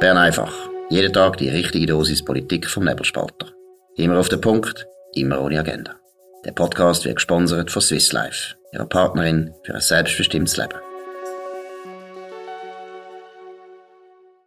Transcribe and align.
Bern 0.00 0.16
einfach. 0.16 0.54
Jeden 0.90 1.12
Tag 1.12 1.38
die 1.38 1.48
richtige 1.48 1.86
Dosis 1.86 2.24
Politik 2.24 2.68
vom 2.68 2.84
Nebelspalter. 2.84 3.48
Immer 3.96 4.20
auf 4.20 4.28
den 4.28 4.40
Punkt, 4.40 4.86
immer 5.14 5.40
ohne 5.40 5.58
Agenda. 5.58 5.96
Der 6.44 6.52
Podcast 6.52 7.04
wird 7.04 7.16
gesponsert 7.16 7.72
von 7.72 7.82
Swiss 7.82 8.12
Life, 8.12 8.54
ihrer 8.72 8.86
Partnerin 8.86 9.52
für 9.64 9.74
ein 9.74 9.80
selbstbestimmtes 9.80 10.56
Leben. 10.56 10.78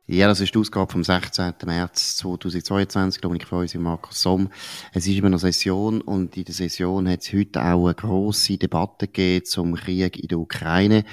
Ja, 0.08 0.28
das 0.28 0.40
ist 0.40 0.56
die 0.56 0.60
Ausgabe 0.60 0.90
vom 0.90 1.04
16. 1.04 1.54
März 1.66 2.16
2022, 2.18 3.20
Dominik 3.20 3.46
Feusi 3.46 3.78
und 3.78 3.84
Markus 3.84 4.22
Somm. 4.22 4.50
Es 4.94 5.06
ist 5.06 5.18
immer 5.18 5.30
noch 5.30 5.40
Session 5.40 6.00
und 6.00 6.38
in 6.38 6.46
der 6.46 6.56
Session 6.56 7.10
hat 7.10 7.24
es 7.24 7.34
heute 7.34 7.62
auch 7.62 7.88
eine 7.88 7.96
grosse 7.96 8.58
Debatte 8.58 9.08
gegeben 9.08 9.46
zum 9.46 9.76
Krieg 9.76 10.18
in 10.18 10.30
der 10.30 10.40
Ukraine. 10.40 11.04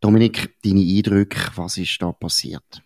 Dominik, 0.00 0.56
deine 0.64 0.80
Eindrücke, 0.80 1.52
was 1.54 1.76
ist 1.76 2.02
da 2.02 2.10
passiert? 2.10 2.82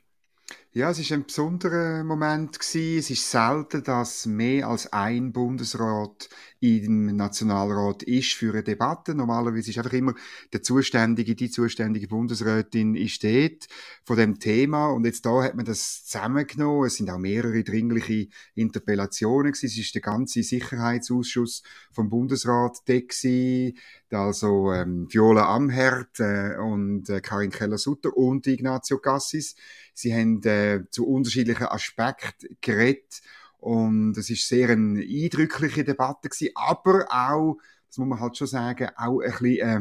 Ja, 0.76 0.90
es 0.90 0.98
ist 0.98 1.10
ein 1.10 1.24
besonderer 1.24 2.04
Moment 2.04 2.58
gewesen. 2.58 2.98
Es 2.98 3.08
ist 3.08 3.30
selten, 3.30 3.82
dass 3.82 4.26
mehr 4.26 4.68
als 4.68 4.92
ein 4.92 5.32
Bundesrat 5.32 6.28
im 6.60 7.16
Nationalrat 7.16 8.02
ist 8.02 8.34
für 8.34 8.52
eine 8.52 8.62
Debatte. 8.62 9.14
Normalerweise 9.14 9.70
ist 9.70 9.78
einfach 9.78 9.94
immer 9.94 10.12
der 10.52 10.62
zuständige, 10.62 11.34
die 11.34 11.48
zuständige 11.48 12.08
Bundesrätin 12.08 12.94
ist 12.94 13.24
dort 13.24 13.68
von 14.04 14.18
dem 14.18 14.38
Thema. 14.38 14.88
Und 14.88 15.06
jetzt 15.06 15.24
da 15.24 15.44
hat 15.44 15.54
man 15.54 15.64
das 15.64 16.04
zusammengenommen. 16.04 16.88
Es 16.88 16.96
sind 16.96 17.08
auch 17.08 17.16
mehrere 17.16 17.64
dringliche 17.64 18.28
Interpellationen 18.54 19.52
gewesen. 19.52 19.66
Es 19.68 19.78
ist 19.78 19.94
der 19.94 20.02
ganze 20.02 20.42
Sicherheitsausschuss 20.42 21.62
vom 21.90 22.10
Bundesrat 22.10 22.80
da 22.84 23.00
gewesen. 23.00 23.78
Also 24.12 24.72
ähm, 24.72 25.08
Viola 25.10 25.54
Amherd 25.54 26.20
äh, 26.20 26.56
und 26.56 27.08
äh, 27.08 27.20
Karin 27.20 27.50
Keller-Sutter 27.50 28.16
und 28.16 28.46
Ignazio 28.46 28.98
Cassis. 28.98 29.56
Sie 29.94 30.14
haben 30.14 30.42
äh, 30.44 30.84
zu 30.90 31.06
unterschiedlichen 31.06 31.66
Aspekten 31.66 32.56
geredet 32.60 33.20
und 33.58 34.16
es 34.16 34.30
ist 34.30 34.46
sehr 34.46 34.70
eine 34.70 35.00
eindrückliche 35.00 35.82
Debatte 35.82 36.28
gewesen, 36.28 36.52
aber 36.54 37.06
auch, 37.10 37.58
das 37.88 37.98
muss 37.98 38.08
man 38.08 38.20
halt 38.20 38.36
schon 38.36 38.46
sagen, 38.46 38.90
auch 38.96 39.20
ein 39.20 39.30
bisschen, 39.32 39.58
äh, 39.58 39.80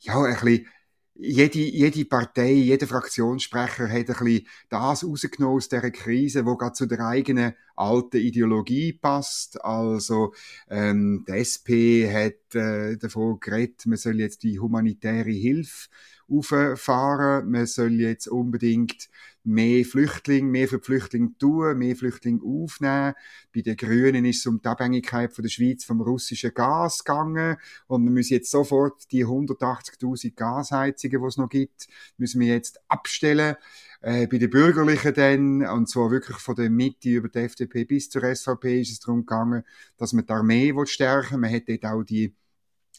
ja, 0.00 0.22
ein 0.22 0.34
bisschen 0.34 0.66
jede, 1.14 1.58
jede 1.58 2.04
Partei, 2.04 2.52
jeder 2.52 2.86
Fraktionssprecher 2.86 3.88
hat 3.88 3.94
ein 3.94 4.04
bisschen 4.06 4.46
das 4.68 5.04
rausgenommen 5.04 5.56
aus 5.56 5.68
dieser 5.68 5.90
Krise, 5.90 6.44
wo 6.44 6.56
gerade 6.56 6.72
zu 6.72 6.86
der 6.86 7.00
eigenen 7.00 7.54
alten 7.76 8.18
Ideologie 8.18 8.92
passt. 8.92 9.62
Also 9.64 10.34
ähm, 10.68 11.24
die 11.28 11.32
SP 11.32 11.68
hat 12.08 12.54
äh, 12.54 12.96
davon 12.96 13.40
geredet, 13.40 13.86
man 13.86 13.98
soll 13.98 14.20
jetzt 14.20 14.42
die 14.42 14.58
humanitäre 14.58 15.30
Hilfe 15.30 15.88
auffahren, 16.28 17.50
man 17.50 17.66
soll 17.66 18.00
jetzt 18.00 18.28
unbedingt 18.28 19.10
mehr 19.44 19.84
Flüchtlinge, 19.84 20.50
mehr 20.50 20.68
für 20.68 20.78
die 20.78 20.84
Flüchtlinge 20.84 21.36
tun, 21.38 21.76
mehr 21.76 21.94
Flüchtlinge 21.94 22.40
aufnehmen. 22.42 23.14
Bei 23.54 23.60
den 23.60 23.76
Grünen 23.76 24.24
ist 24.24 24.38
es 24.38 24.46
um 24.46 24.60
die 24.60 24.68
Abhängigkeit 24.68 25.32
von 25.32 25.42
der 25.42 25.50
Schweiz 25.50 25.84
vom 25.84 26.00
russischen 26.00 26.54
Gas 26.54 27.04
gegangen 27.04 27.58
und 27.86 28.04
wir 28.04 28.10
müssen 28.10 28.34
jetzt 28.34 28.50
sofort 28.50 29.10
die 29.12 29.26
180.000 29.26 30.34
Gasheizungen, 30.34 31.20
die 31.20 31.26
es 31.28 31.36
noch 31.36 31.48
gibt, 31.50 31.88
müssen 32.16 32.40
wir 32.40 32.48
jetzt 32.48 32.80
abstellen. 32.88 33.56
Äh, 34.04 34.26
bei 34.26 34.36
den 34.36 34.50
Bürgerlichen 34.50 35.14
dann, 35.14 35.66
und 35.66 35.88
zwar 35.88 36.10
wirklich 36.10 36.36
von 36.36 36.54
der 36.54 36.68
Mitte 36.68 37.08
über 37.08 37.30
die 37.30 37.38
FDP 37.38 37.86
bis 37.86 38.10
zur 38.10 38.22
SVP 38.22 38.82
ist 38.82 38.92
es 38.92 39.00
darum 39.00 39.20
gegangen, 39.20 39.64
dass 39.96 40.12
man 40.12 40.26
die 40.26 40.32
Armee 40.32 40.74
stärken 40.84 41.32
will. 41.32 41.38
Man 41.38 41.54
hat 41.54 41.62
dort 41.66 41.86
auch 41.86 42.02
die 42.02 42.34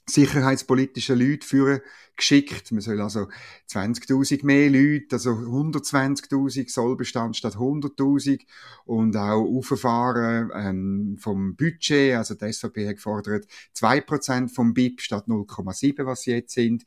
sicherheitspolitische 0.08 1.14
Leute 1.14 1.46
führen 1.46 1.82
geschickt. 2.16 2.72
Man 2.72 2.82
soll 2.82 3.00
also 3.02 3.28
20.000 3.70 4.44
mehr 4.46 4.72
Leute, 4.72 5.18
also 5.18 5.30
120.000 5.30 6.72
Sollbestand 6.72 7.38
statt 7.38 7.54
100.000 7.54 8.42
und 8.86 9.16
auch 9.16 9.44
auffahren 9.44 10.50
ähm, 10.56 11.18
vom 11.20 11.56
Budget. 11.56 12.16
Also 12.16 12.34
die 12.34 12.52
SVP 12.52 12.88
hat 12.88 12.96
gefordert 12.96 13.46
2% 13.76 14.50
vom 14.52 14.74
BIP 14.74 15.02
statt 15.02 15.26
0,7, 15.28 16.04
was 16.08 16.22
sie 16.22 16.32
jetzt 16.32 16.56
sind. 16.56 16.84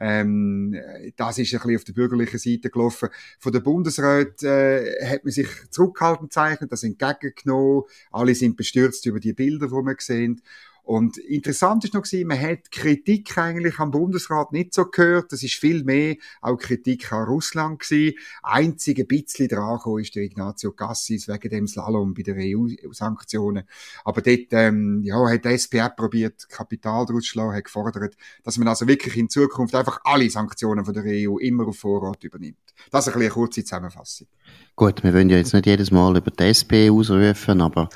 Ähm, 0.00 0.76
das 1.16 1.38
ist 1.38 1.52
ein 1.52 1.60
bisschen 1.60 1.76
auf 1.76 1.84
der 1.84 1.92
bürgerlichen 1.92 2.38
Seite 2.38 2.70
gelaufen. 2.70 3.08
Von 3.38 3.52
der 3.52 3.60
Bundesrat 3.60 4.42
äh, 4.42 5.06
hat 5.06 5.24
man 5.24 5.32
sich 5.32 5.48
zurückhaltend 5.70 6.30
gezeichnet, 6.30 6.72
das 6.72 6.84
entgegengenommen. 6.84 7.84
Alle 8.10 8.34
sind 8.34 8.56
bestürzt 8.56 9.06
über 9.06 9.20
die 9.20 9.32
Bilder, 9.32 9.68
die 9.68 9.82
man 9.82 9.96
sehen. 9.98 10.42
Und 10.88 11.18
interessant 11.18 11.84
ist 11.84 11.92
noch 11.92 12.00
gewesen, 12.00 12.28
man 12.28 12.40
hat 12.40 12.70
Kritik 12.70 13.36
eigentlich 13.36 13.78
am 13.78 13.90
Bundesrat 13.90 14.52
nicht 14.52 14.72
so 14.72 14.86
gehört. 14.86 15.32
Das 15.32 15.42
ist 15.42 15.52
viel 15.52 15.84
mehr 15.84 16.16
auch 16.40 16.56
Kritik 16.56 17.12
an 17.12 17.24
Russland 17.24 17.80
gewesen. 17.80 18.16
Einzige 18.42 19.04
bisschen 19.04 19.48
dran 19.48 19.78
ist 20.00 20.14
der 20.14 20.22
Ignazio 20.22 20.72
Cassis 20.72 21.28
wegen 21.28 21.50
dem 21.50 21.66
Slalom 21.66 22.14
bei 22.14 22.22
den 22.22 22.38
EU-Sanktionen. 22.38 23.64
Aber 24.02 24.22
dort, 24.22 24.46
ähm, 24.52 25.02
ja, 25.02 25.28
hat 25.28 25.44
die 25.44 25.58
SPR 25.58 25.90
probiert, 25.90 26.48
Kapital 26.48 27.04
daraus 27.04 27.24
zu 27.24 27.32
schlagen, 27.32 27.54
hat 27.54 27.64
gefordert, 27.64 28.16
dass 28.42 28.56
man 28.56 28.68
also 28.68 28.88
wirklich 28.88 29.14
in 29.18 29.28
Zukunft 29.28 29.74
einfach 29.74 30.00
alle 30.04 30.30
Sanktionen 30.30 30.86
von 30.86 30.94
der 30.94 31.04
EU 31.04 31.36
immer 31.36 31.68
auf 31.68 31.80
Vorrat 31.80 32.24
übernimmt. 32.24 32.56
Das 32.90 33.06
ist 33.06 33.12
ein 33.12 33.20
eine 33.20 33.28
kurze 33.28 33.62
Zusammenfassung. 33.62 34.26
Gut, 34.74 35.02
wir 35.02 35.12
wollen 35.12 35.28
ja 35.28 35.36
jetzt 35.36 35.52
nicht 35.52 35.66
jedes 35.66 35.90
Mal 35.90 36.16
über 36.16 36.30
die 36.30 36.44
SP 36.48 36.88
ausrufen, 36.88 37.60
aber 37.60 37.88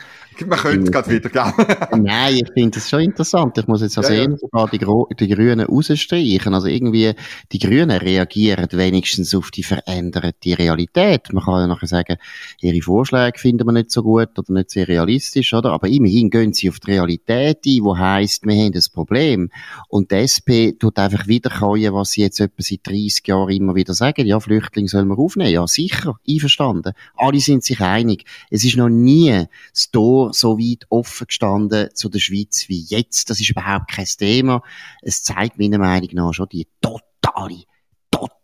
man 0.46 0.58
könnte 0.58 0.90
gerade 0.90 1.10
wieder, 1.10 1.28
gell? 1.28 1.78
Nein, 1.98 2.34
ich 2.34 2.52
finde 2.52 2.76
das 2.82 2.90
schon 2.90 3.00
interessant. 3.00 3.56
Ich 3.58 3.66
muss 3.66 3.82
jetzt 3.82 3.96
also 3.98 4.12
ja, 4.12 4.24
ja. 4.24 4.36
sogar 4.36 4.68
die, 4.68 4.78
die 4.78 5.28
Grünen 5.28 5.60
rausstreichen. 5.60 6.54
Also 6.54 6.68
irgendwie, 6.68 7.12
die 7.52 7.58
Grünen 7.58 7.90
reagieren 7.90 8.68
wenigstens 8.72 9.34
auf 9.34 9.50
die 9.50 9.62
veränderte 9.62 10.58
Realität. 10.58 11.32
Man 11.32 11.44
kann 11.44 11.60
ja 11.60 11.66
nachher 11.66 11.86
sagen, 11.86 12.16
ihre 12.60 12.82
Vorschläge 12.82 13.38
finden 13.38 13.66
wir 13.66 13.72
nicht 13.72 13.90
so 13.90 14.02
gut 14.02 14.38
oder 14.38 14.52
nicht 14.52 14.70
sehr 14.70 14.88
realistisch, 14.88 15.54
oder? 15.54 15.72
Aber 15.72 15.88
immerhin 15.88 16.30
gehen 16.30 16.52
sie 16.52 16.68
auf 16.68 16.80
die 16.80 16.92
Realität 16.92 17.60
ein, 17.66 17.84
wo 17.84 17.96
heisst, 17.96 18.44
wir 18.44 18.54
haben 18.54 18.72
das 18.72 18.88
Problem. 18.88 19.50
Und 19.88 20.10
die 20.10 20.16
SP 20.26 20.72
tut 20.78 20.98
einfach 20.98 21.26
wiederkäuen, 21.26 21.94
was 21.94 22.12
sie 22.12 22.22
jetzt 22.22 22.40
etwa 22.40 22.62
seit 22.62 22.86
30 22.86 23.26
Jahren 23.26 23.50
immer 23.50 23.74
wieder 23.74 23.94
sagen. 23.94 24.26
Ja, 24.26 24.40
Flüchtlinge 24.40 24.88
sollen 24.88 25.08
wir 25.08 25.18
aufnehmen. 25.18 25.50
Ja, 25.50 25.66
sicher. 25.66 26.18
Einverstanden. 26.28 26.92
Alle 27.16 27.40
sind 27.40 27.64
sich 27.64 27.80
einig. 27.80 28.24
Es 28.50 28.64
ist 28.64 28.76
noch 28.76 28.88
nie 28.88 29.46
das 29.72 29.90
Tor 29.90 30.32
so 30.32 30.58
weit 30.58 30.86
offen 30.88 31.26
gestanden 31.26 31.88
zu 31.94 32.08
der 32.08 32.18
Schweiz 32.18 32.61
wie 32.68 32.84
jetzt. 32.88 33.30
Das 33.30 33.40
ist 33.40 33.50
überhaupt 33.50 33.90
kein 33.90 34.06
Thema. 34.06 34.62
Es 35.02 35.22
zeigt 35.22 35.58
meiner 35.58 35.78
Meinung 35.78 36.10
nach 36.12 36.32
schon 36.32 36.48
die 36.50 36.66
totale 36.80 37.64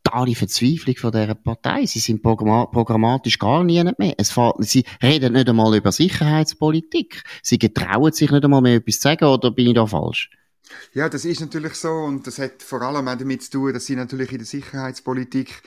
totale 0.09 0.35
Verzweiflung 0.35 0.97
von 0.97 1.13
dieser 1.13 1.35
Partei. 1.35 1.87
Sie 1.87 1.99
sind 1.99 2.23
programmatisch 2.23 3.39
gar 3.39 3.63
nie 3.65 3.83
mehr. 3.99 4.15
Es 4.17 4.31
fällt, 4.31 4.55
sie 4.61 4.85
reden 5.03 5.35
nicht 5.35 5.49
einmal 5.49 5.77
über 5.77 5.93
Sicherheitspolitik. 5.93 7.23
Sie 7.43 7.59
getrauen 7.59 8.13
sich 8.13 8.31
nicht 8.31 8.45
einmal 8.45 8.63
mehr 8.63 8.77
etwas 8.77 8.97
zu 8.97 9.03
sagen, 9.03 9.27
oder 9.27 9.51
bin 9.51 9.69
ich 9.69 9.75
da 9.75 9.87
falsch? 9.87 10.31
Ja, 10.93 11.09
das 11.09 11.25
ist 11.25 11.41
natürlich 11.41 11.75
so 11.75 11.91
und 11.91 12.27
das 12.27 12.39
hat 12.39 12.63
vor 12.63 12.83
allem 12.83 13.09
auch 13.09 13.17
damit 13.17 13.43
zu 13.43 13.51
tun, 13.51 13.73
dass 13.73 13.87
sie 13.87 13.97
natürlich 13.97 14.33
in 14.33 14.39
der 14.39 14.47
Sicherheitspolitik 14.47 15.63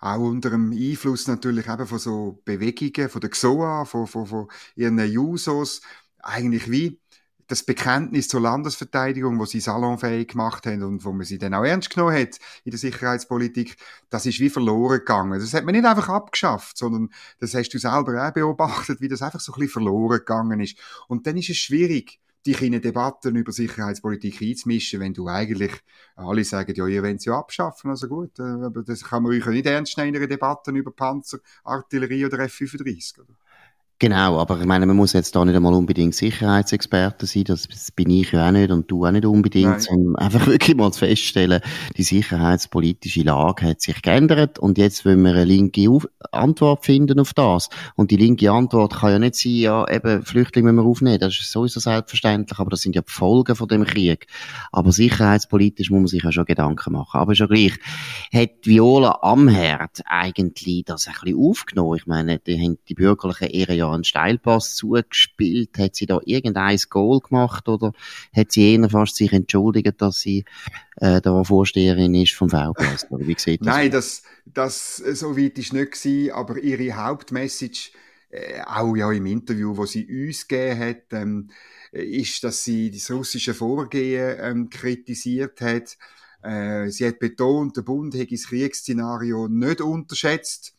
auch 0.00 0.18
unter 0.18 0.50
dem 0.50 0.72
Einfluss 0.72 1.26
natürlich 1.26 1.66
eben 1.68 1.86
von 1.86 1.98
so 1.98 2.40
Bewegungen, 2.44 3.08
von 3.08 3.20
der 3.20 3.30
XOA, 3.30 3.84
von, 3.84 4.06
von, 4.06 4.26
von 4.26 4.48
ihren 4.74 4.98
Jusos, 5.10 5.82
eigentlich 6.22 6.70
wie 6.70 7.00
das 7.48 7.62
Bekenntnis 7.62 8.28
zur 8.28 8.40
Landesverteidigung, 8.40 9.38
wo 9.38 9.44
sie 9.44 9.60
salonfähig 9.60 10.28
gemacht 10.28 10.66
haben 10.66 10.82
und 10.82 11.04
wo 11.04 11.12
man 11.12 11.24
sie 11.24 11.38
dann 11.38 11.54
auch 11.54 11.64
ernst 11.64 11.90
genommen 11.90 12.16
hat 12.16 12.38
in 12.64 12.70
der 12.70 12.78
Sicherheitspolitik, 12.78 13.76
das 14.10 14.26
ist 14.26 14.40
wie 14.40 14.50
verloren 14.50 14.98
gegangen. 14.98 15.38
Das 15.38 15.54
hat 15.54 15.64
man 15.64 15.74
nicht 15.74 15.84
einfach 15.84 16.08
abgeschafft, 16.08 16.76
sondern 16.76 17.10
das 17.38 17.54
hast 17.54 17.70
du 17.70 17.78
selber 17.78 18.26
auch 18.26 18.32
beobachtet, 18.32 19.00
wie 19.00 19.08
das 19.08 19.22
einfach 19.22 19.40
so 19.40 19.52
ein 19.52 19.60
bisschen 19.60 19.72
verloren 19.72 20.18
gegangen 20.18 20.60
ist. 20.60 20.76
Und 21.08 21.26
dann 21.26 21.36
ist 21.36 21.50
es 21.50 21.56
schwierig, 21.56 22.18
dich 22.46 22.62
in 22.62 22.80
Debatten 22.80 23.34
über 23.36 23.52
Sicherheitspolitik 23.52 24.40
einzumischen, 24.40 25.00
wenn 25.00 25.14
du 25.14 25.28
eigentlich 25.28 25.72
alle 26.14 26.44
sagen, 26.44 26.74
ja, 26.74 26.86
ihr 26.86 27.02
wollt 27.02 27.20
sie 27.20 27.30
abschaffen, 27.30 27.90
also 27.90 28.06
gut, 28.06 28.38
äh, 28.38 28.42
aber 28.42 28.82
das 28.82 29.04
kann 29.04 29.24
man 29.24 29.32
euch 29.32 29.44
nicht 29.46 29.66
ernst 29.66 29.96
nehmen 29.98 30.10
in 30.10 30.16
einer 30.16 30.26
Debatte 30.28 30.70
über 30.70 30.92
Panzer, 30.92 31.38
Artillerie 31.64 32.24
oder 32.24 32.38
F-35. 32.40 33.20
Oder? 33.20 33.34
Genau, 33.98 34.38
aber 34.38 34.60
ich 34.60 34.66
meine, 34.66 34.84
man 34.84 34.94
muss 34.94 35.14
jetzt 35.14 35.34
da 35.34 35.42
nicht 35.42 35.56
einmal 35.56 35.72
unbedingt 35.72 36.14
Sicherheitsexperte 36.14 37.24
sein, 37.24 37.44
das 37.44 37.66
bin 37.92 38.10
ich 38.10 38.30
ja 38.30 38.46
auch 38.46 38.52
nicht 38.52 38.70
und 38.70 38.90
du 38.90 39.06
auch 39.06 39.10
nicht 39.10 39.24
unbedingt, 39.24 39.70
Nein. 39.70 39.80
sondern 39.80 40.16
einfach 40.16 40.46
wirklich 40.46 40.76
mal 40.76 40.92
zu 40.92 40.98
feststellen, 40.98 41.62
die 41.96 42.02
sicherheitspolitische 42.02 43.22
Lage 43.22 43.64
hat 43.64 43.80
sich 43.80 44.02
geändert 44.02 44.58
und 44.58 44.76
jetzt 44.76 45.06
wollen 45.06 45.22
wir 45.22 45.30
eine 45.30 45.44
linke 45.46 45.88
Antwort 46.30 46.84
finden 46.84 47.20
auf 47.20 47.32
das. 47.32 47.70
Und 47.94 48.10
die 48.10 48.18
linke 48.18 48.52
Antwort 48.52 48.96
kann 48.96 49.12
ja 49.12 49.18
nicht 49.18 49.36
sein, 49.36 49.52
ja, 49.52 49.88
eben 49.88 50.22
Flüchtlinge 50.22 50.74
müssen 50.74 50.84
wir 50.84 50.90
aufnehmen, 50.90 51.18
das 51.18 51.32
ist 51.40 51.50
sowieso 51.50 51.80
selbstverständlich, 51.80 52.58
aber 52.58 52.68
das 52.68 52.82
sind 52.82 52.94
ja 52.94 53.00
die 53.00 53.10
Folgen 53.10 53.56
von 53.56 53.66
dem 53.66 53.84
Krieg. 53.84 54.26
Aber 54.72 54.92
sicherheitspolitisch 54.92 55.90
muss 55.90 56.00
man 56.00 56.06
sich 56.08 56.22
ja 56.22 56.32
schon 56.32 56.44
Gedanken 56.44 56.92
machen. 56.92 57.18
Aber 57.18 57.34
schon 57.34 57.48
gleich, 57.48 57.72
hat 58.30 58.50
Viola 58.64 59.20
Amherd 59.22 60.02
eigentlich 60.04 60.84
das 60.84 61.06
ein 61.06 61.14
bisschen 61.22 61.38
aufgenommen? 61.38 61.96
Ich 61.96 62.06
meine, 62.06 62.38
die 62.38 62.62
haben 62.62 62.76
die 62.90 62.94
Bürgerlichen 62.94 63.48
eher 63.48 63.74
ja 63.74 63.85
ja 63.86 63.94
einen 63.94 64.04
Steilpass 64.04 64.74
zugespielt. 64.74 65.78
Hat 65.78 65.96
sie 65.96 66.06
da 66.06 66.20
irgendein 66.24 66.78
Goal 66.90 67.20
gemacht 67.20 67.68
oder 67.68 67.92
hat 68.34 68.52
sie 68.52 68.74
eher 68.74 68.88
fast 68.90 69.16
sich 69.16 69.32
entschuldigt, 69.32 70.00
dass 70.00 70.20
sie 70.20 70.44
äh, 70.96 71.20
da 71.20 71.44
Vorsteherin 71.44 72.14
ist 72.14 72.34
vom 72.34 72.50
VPS? 72.50 73.10
Oder 73.10 73.26
wie 73.26 73.36
sieht 73.38 73.60
das 73.60 73.66
Nein, 73.66 73.90
das, 73.90 74.22
das 74.44 74.96
so 74.96 75.36
weit 75.36 75.58
ist 75.58 75.72
nicht 75.72 75.92
gewesen, 75.92 76.32
aber 76.32 76.58
ihre 76.58 76.96
Hauptmessage 76.96 77.90
äh, 78.30 78.60
auch 78.62 78.96
ja 78.96 79.10
im 79.12 79.26
Interview, 79.26 79.76
wo 79.76 79.86
sie 79.86 80.06
uns 80.06 80.46
gegeben 80.46 80.80
hat, 80.80 81.12
ähm, 81.12 81.50
ist, 81.92 82.44
dass 82.44 82.64
sie 82.64 82.90
das 82.90 83.10
russische 83.10 83.54
Vorgehen 83.54 84.36
ähm, 84.40 84.70
kritisiert 84.70 85.60
hat. 85.60 85.96
Äh, 86.42 86.90
sie 86.90 87.06
hat 87.06 87.18
betont, 87.18 87.76
der 87.76 87.82
Bund 87.82 88.14
hätte 88.14 88.34
das 88.34 88.46
Kriegsszenario 88.46 89.48
nicht 89.48 89.80
unterschätzt 89.80 90.75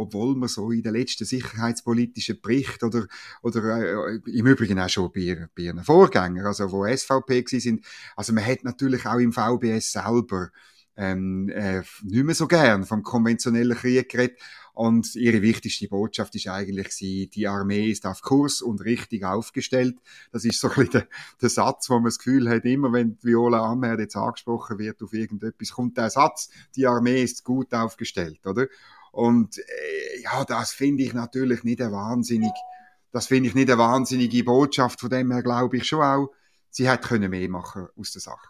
obwohl 0.00 0.34
man 0.34 0.48
so 0.48 0.70
in 0.70 0.82
den 0.82 0.94
letzten 0.94 1.24
sicherheitspolitischen 1.24 2.40
Bericht 2.40 2.82
oder, 2.82 3.06
oder 3.42 4.08
äh, 4.08 4.20
im 4.26 4.46
Übrigen 4.46 4.78
auch 4.80 4.88
schon 4.88 5.12
bei, 5.12 5.48
bei 5.54 5.62
ihren 5.62 5.84
Vorgängern, 5.84 6.46
also 6.46 6.72
wo 6.72 6.86
SVP 6.86 7.44
sind, 7.58 7.84
also 8.16 8.32
man 8.32 8.44
hat 8.46 8.64
natürlich 8.64 9.06
auch 9.06 9.18
im 9.18 9.32
VBS 9.32 9.92
selber 9.92 10.50
ähm, 10.96 11.48
äh, 11.48 11.82
nicht 12.02 12.24
mehr 12.24 12.34
so 12.34 12.46
gern 12.46 12.84
vom 12.84 13.02
konventionellen 13.02 13.76
Krieg 13.76 14.08
geredet. 14.08 14.38
Und 14.72 15.14
ihre 15.14 15.42
wichtigste 15.42 15.88
Botschaft 15.88 16.34
ist 16.36 16.48
eigentlich 16.48 16.92
sie, 16.92 17.28
die 17.28 17.48
Armee 17.48 17.90
ist 17.90 18.06
auf 18.06 18.22
Kurs 18.22 18.62
und 18.62 18.84
richtig 18.84 19.24
aufgestellt. 19.24 19.96
Das 20.32 20.44
ist 20.44 20.60
so 20.60 20.68
ein 20.68 20.74
bisschen 20.74 20.92
der, 20.92 21.08
der 21.40 21.48
Satz, 21.48 21.90
wo 21.90 21.94
man 21.94 22.04
das 22.04 22.18
Gefühl 22.18 22.48
hat, 22.48 22.64
immer 22.64 22.92
wenn 22.92 23.18
Viola 23.22 23.64
Amher 23.64 23.98
jetzt 23.98 24.16
angesprochen 24.16 24.78
wird 24.78 25.02
auf 25.02 25.12
irgendetwas, 25.12 25.72
kommt 25.72 25.96
der 25.96 26.10
Satz, 26.10 26.50
die 26.76 26.86
Armee 26.86 27.22
ist 27.22 27.44
gut 27.44 27.74
aufgestellt, 27.74 28.46
oder? 28.46 28.68
Und 29.12 29.58
äh, 29.58 30.20
ja, 30.22 30.44
das 30.44 30.72
finde 30.72 31.02
ich 31.02 31.12
natürlich 31.12 31.64
nicht 31.64 31.80
eine 31.80 31.92
wahnsinnig, 31.92 32.52
das 33.12 33.26
finde 33.26 33.48
ich 33.48 33.54
nicht 33.54 33.70
eine 33.70 33.78
wahnsinnige 33.78 34.44
Botschaft. 34.44 35.00
Von 35.00 35.10
dem 35.10 35.32
her 35.32 35.42
glaube 35.42 35.76
ich 35.76 35.86
schon 35.86 36.02
auch, 36.02 36.28
sie 36.70 36.88
hätte 36.88 37.18
mehr 37.18 37.48
machen 37.48 37.88
aus 37.96 38.12
der 38.12 38.22
Sache. 38.22 38.48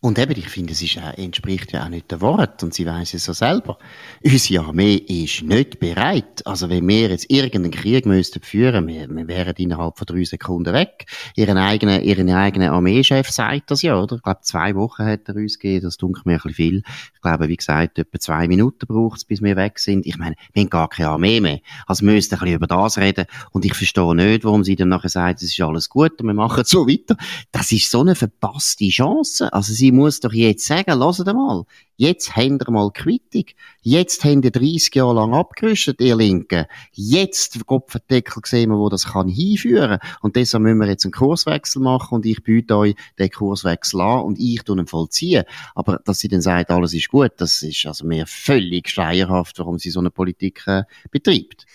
Und 0.00 0.16
eben, 0.20 0.38
ich 0.38 0.48
finde, 0.48 0.74
es 0.74 0.80
ist 0.80 0.96
entspricht 0.96 1.72
ja 1.72 1.84
auch 1.84 1.88
nicht 1.88 2.08
der 2.12 2.20
Wort, 2.20 2.62
und 2.62 2.72
sie 2.72 2.86
weiß 2.86 3.14
es 3.14 3.24
so 3.24 3.32
selber. 3.32 3.78
Unsere 4.22 4.64
Armee 4.64 4.94
ist 4.94 5.42
nicht 5.42 5.80
bereit. 5.80 6.46
Also, 6.46 6.68
wenn 6.70 6.86
wir 6.86 7.08
jetzt 7.08 7.28
irgendeinen 7.28 7.72
Krieg 7.72 8.06
müssten 8.06 8.40
führen, 8.40 8.86
wir, 8.86 9.08
wir 9.08 9.26
wären 9.26 9.56
innerhalb 9.56 9.98
von 9.98 10.06
drei 10.06 10.22
Sekunden 10.22 10.72
weg. 10.72 11.06
Ihren 11.34 11.58
eigenen, 11.58 12.04
ihren 12.04 12.30
eigenen 12.30 12.70
Armeechef 12.70 13.28
sagt 13.28 13.72
das 13.72 13.82
ja, 13.82 14.00
oder? 14.00 14.14
Ich 14.14 14.22
glaube, 14.22 14.38
zwei 14.42 14.76
Wochen 14.76 15.04
hat 15.04 15.28
er 15.28 15.34
uns 15.34 15.58
gegeben, 15.58 15.82
das 15.82 15.96
dunkelt 15.96 16.26
mir 16.26 16.34
ein 16.34 16.36
bisschen 16.36 16.54
viel. 16.54 16.82
Ich 17.16 17.20
glaube, 17.20 17.48
wie 17.48 17.56
gesagt, 17.56 17.98
etwa 17.98 18.20
zwei 18.20 18.46
Minuten 18.46 18.86
braucht 18.86 19.16
es, 19.16 19.24
bis 19.24 19.42
wir 19.42 19.56
weg 19.56 19.80
sind. 19.80 20.06
Ich 20.06 20.16
meine, 20.16 20.36
wir 20.52 20.62
haben 20.62 20.70
gar 20.70 20.88
keine 20.88 21.08
Armee 21.08 21.40
mehr. 21.40 21.58
Also, 21.88 22.06
wir 22.06 22.12
müssen 22.12 22.32
ein 22.34 22.38
bisschen 22.38 22.54
über 22.54 22.68
das 22.68 22.98
reden. 22.98 23.26
Und 23.50 23.64
ich 23.64 23.74
verstehe 23.74 24.14
nicht, 24.14 24.44
warum 24.44 24.62
sie 24.62 24.76
dann 24.76 24.90
nachher 24.90 25.08
sagt, 25.08 25.42
es 25.42 25.50
ist 25.50 25.60
alles 25.60 25.88
gut 25.88 26.20
und 26.20 26.28
wir 26.28 26.34
machen 26.34 26.62
so 26.64 26.86
weiter. 26.86 27.16
Das 27.50 27.72
ist 27.72 27.90
so 27.90 28.02
eine 28.02 28.14
verpasste 28.14 28.88
Chance. 28.88 29.52
Also, 29.52 29.72
sie 29.72 29.87
muss 29.92 30.20
doch 30.20 30.32
jetzt 30.32 30.66
sagen, 30.66 30.98
lasst 30.98 31.24
mal, 31.26 31.64
jetzt 31.96 32.36
habt 32.36 32.62
ihr 32.62 32.70
mal 32.70 32.90
Quittung. 32.90 33.44
Jetzt 33.82 34.24
habt 34.24 34.44
ihr 34.44 34.50
30 34.50 34.94
Jahre 34.94 35.14
lang 35.14 35.34
abgerüstet, 35.34 36.00
ihr 36.00 36.16
Linken. 36.16 36.66
Jetzt, 36.92 37.64
Kopfendeckel, 37.66 38.42
sehen 38.44 38.70
wir, 38.70 38.78
wo 38.78 38.88
das 38.88 39.06
kann 39.06 39.28
hinführen. 39.28 39.98
Und 40.20 40.36
deshalb 40.36 40.62
müssen 40.62 40.78
wir 40.78 40.88
jetzt 40.88 41.04
einen 41.04 41.12
Kurswechsel 41.12 41.82
machen 41.82 42.16
und 42.16 42.26
ich 42.26 42.42
biete 42.42 42.76
euch 42.76 42.94
den 43.18 43.30
Kurswechsel 43.30 44.00
an 44.00 44.20
und 44.20 44.38
ich 44.38 44.62
tue 44.62 44.78
ihn 44.78 44.86
vollziehen. 44.86 45.44
Aber 45.74 46.00
dass 46.04 46.18
sie 46.18 46.28
dann 46.28 46.40
sagt, 46.40 46.70
alles 46.70 46.94
ist 46.94 47.08
gut, 47.08 47.32
das 47.36 47.62
ist 47.62 47.86
also 47.86 48.06
mir 48.06 48.26
völlig 48.26 48.88
schleierhaft, 48.88 49.58
warum 49.58 49.78
sie 49.78 49.90
so 49.90 50.00
eine 50.00 50.10
Politik 50.10 50.62
äh, 50.66 50.84
betreibt. 51.10 51.66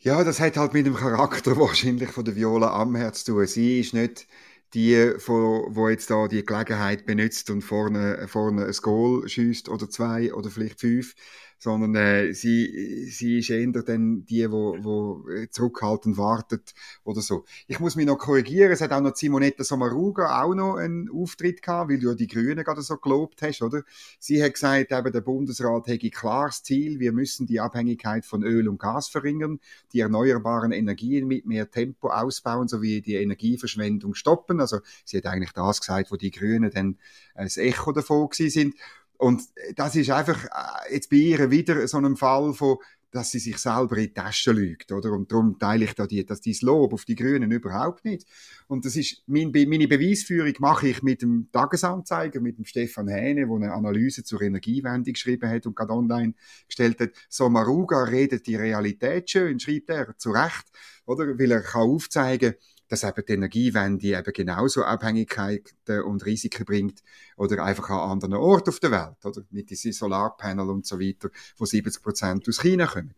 Ja, 0.00 0.22
das 0.22 0.38
hat 0.38 0.56
halt 0.56 0.74
mit 0.74 0.86
dem 0.86 0.94
Charakter 0.94 1.56
wahrscheinlich 1.58 2.10
von 2.10 2.24
der 2.24 2.36
Viola 2.36 2.70
Amherz 2.80 3.24
zu 3.24 3.32
tun. 3.32 3.46
Sie 3.46 3.80
ist 3.80 3.94
nicht 3.94 4.26
die, 4.74 5.14
wo 5.26 5.88
jetzt 5.88 6.10
da 6.10 6.28
die 6.28 6.44
Gelegenheit 6.44 7.06
benutzt 7.06 7.50
und 7.50 7.62
vorne, 7.62 8.26
vorne 8.28 8.66
ein 8.66 8.72
Goal 8.82 9.28
schießt 9.28 9.68
oder 9.68 9.88
zwei 9.90 10.32
oder 10.34 10.50
vielleicht 10.50 10.80
fünf, 10.80 11.14
sondern 11.58 11.94
äh, 11.94 12.32
sie, 12.32 13.06
sie 13.10 13.38
ist 13.38 13.50
eher 13.50 13.68
dann 13.82 14.24
die, 14.24 14.50
wo, 14.50 14.76
wo 14.80 15.24
zurückhaltend 15.50 16.16
wartet 16.16 16.74
oder 17.04 17.20
so. 17.20 17.44
Ich 17.66 17.80
muss 17.80 17.96
mich 17.96 18.06
noch 18.06 18.18
korrigieren, 18.18 18.72
es 18.72 18.80
hat 18.80 18.92
auch 18.92 19.00
noch 19.00 19.16
Simonetta 19.16 19.64
Sommaruga 19.64 20.42
auch 20.42 20.54
noch 20.54 20.76
einen 20.76 21.10
Auftritt 21.10 21.62
gehabt, 21.62 21.90
weil 21.90 21.98
du 21.98 22.08
ja 22.08 22.14
die 22.14 22.26
Grünen 22.26 22.64
gerade 22.64 22.82
so 22.82 22.96
gelobt 22.96 23.42
hast, 23.42 23.62
oder? 23.62 23.82
Sie 24.18 24.42
hat 24.42 24.54
gesagt, 24.54 24.92
eben 24.92 25.12
der 25.12 25.20
Bundesrat 25.20 25.86
hätte 25.86 26.10
klares 26.10 26.62
Ziel, 26.62 27.00
wir 27.00 27.12
müssen 27.12 27.46
die 27.46 27.60
Abhängigkeit 27.60 28.24
von 28.24 28.42
Öl 28.42 28.68
und 28.68 28.78
Gas 28.78 29.08
verringern, 29.08 29.60
die 29.92 30.00
erneuerbaren 30.00 30.72
Energien 30.72 31.26
mit 31.26 31.46
mehr 31.46 31.70
Tempo 31.70 32.08
ausbauen, 32.08 32.68
sowie 32.68 33.00
die 33.00 33.14
Energieverschwendung 33.14 34.14
stoppen. 34.14 34.60
Also 34.60 34.80
sie 35.04 35.18
hat 35.18 35.26
eigentlich 35.26 35.52
das 35.52 35.80
gesagt, 35.80 36.10
wo 36.10 36.16
die 36.16 36.30
Grünen 36.30 36.70
dann 36.70 36.98
das 37.34 37.56
Echo 37.56 37.92
davon 37.92 38.28
gewesen 38.28 38.50
sind. 38.50 38.74
Und 39.18 39.42
das 39.74 39.96
ist 39.96 40.10
einfach 40.10 40.44
äh, 40.44 40.94
jetzt 40.94 41.10
bei 41.10 41.16
ihr 41.16 41.50
wieder 41.50 41.86
so 41.88 41.98
ein 41.98 42.16
Fall 42.16 42.54
von, 42.54 42.78
dass 43.10 43.30
sie 43.30 43.38
sich 43.38 43.56
selber 43.58 43.96
in 43.96 44.04
die 44.04 44.12
Tasche 44.12 44.52
lügt, 44.52 44.92
oder? 44.92 45.12
Und 45.12 45.32
darum 45.32 45.58
teile 45.58 45.86
ich 45.86 45.94
da 45.94 46.06
die, 46.06 46.24
dass 46.24 46.40
dieses 46.40 46.62
Lob 46.62 46.92
auf 46.92 47.04
die 47.04 47.14
Grünen 47.14 47.50
überhaupt 47.50 48.04
nicht. 48.04 48.26
Und 48.66 48.84
das 48.84 48.96
ist, 48.96 49.22
mein, 49.26 49.50
meine 49.50 49.88
Beweisführung 49.88 50.52
mache 50.58 50.88
ich 50.88 51.02
mit 51.02 51.22
dem 51.22 51.48
Tagesanzeiger, 51.50 52.40
mit 52.40 52.58
dem 52.58 52.64
Stefan 52.64 53.08
Hähne, 53.08 53.46
der 53.46 53.56
eine 53.56 53.72
Analyse 53.72 54.24
zur 54.24 54.42
Energiewende 54.42 55.12
geschrieben 55.12 55.48
hat 55.48 55.66
und 55.66 55.74
gerade 55.74 55.92
online 55.92 56.34
gestellt 56.66 57.00
hat. 57.00 57.10
So 57.28 57.48
Maruga 57.48 58.04
redet 58.04 58.46
die 58.46 58.56
Realität 58.56 59.30
schön, 59.30 59.58
schreibt 59.58 59.88
er, 59.88 60.16
zu 60.18 60.30
Recht, 60.30 60.66
oder? 61.06 61.38
Weil 61.38 61.52
er 61.52 61.62
kann 61.62 61.82
aufzeigen, 61.82 62.54
dass 62.88 63.04
eben 63.04 63.24
die 63.26 63.32
Energiewende 63.32 64.06
eben 64.06 64.32
genauso 64.32 64.84
Abhängigkeiten 64.84 66.02
und 66.02 66.24
Risiken 66.24 66.64
bringt 66.64 67.02
oder 67.36 67.62
einfach 67.62 67.90
an 67.90 68.10
anderen 68.10 68.34
Orten 68.34 68.70
auf 68.70 68.80
der 68.80 68.90
Welt, 68.90 69.24
oder? 69.24 69.42
Mit 69.50 69.70
diesen 69.70 69.92
Solarpanel 69.92 70.68
und 70.70 70.86
so 70.86 70.98
weiter, 70.98 71.30
wo 71.56 71.64
70 71.64 72.02
Prozent 72.02 72.48
aus 72.48 72.60
China 72.62 72.86
kommen. 72.86 73.14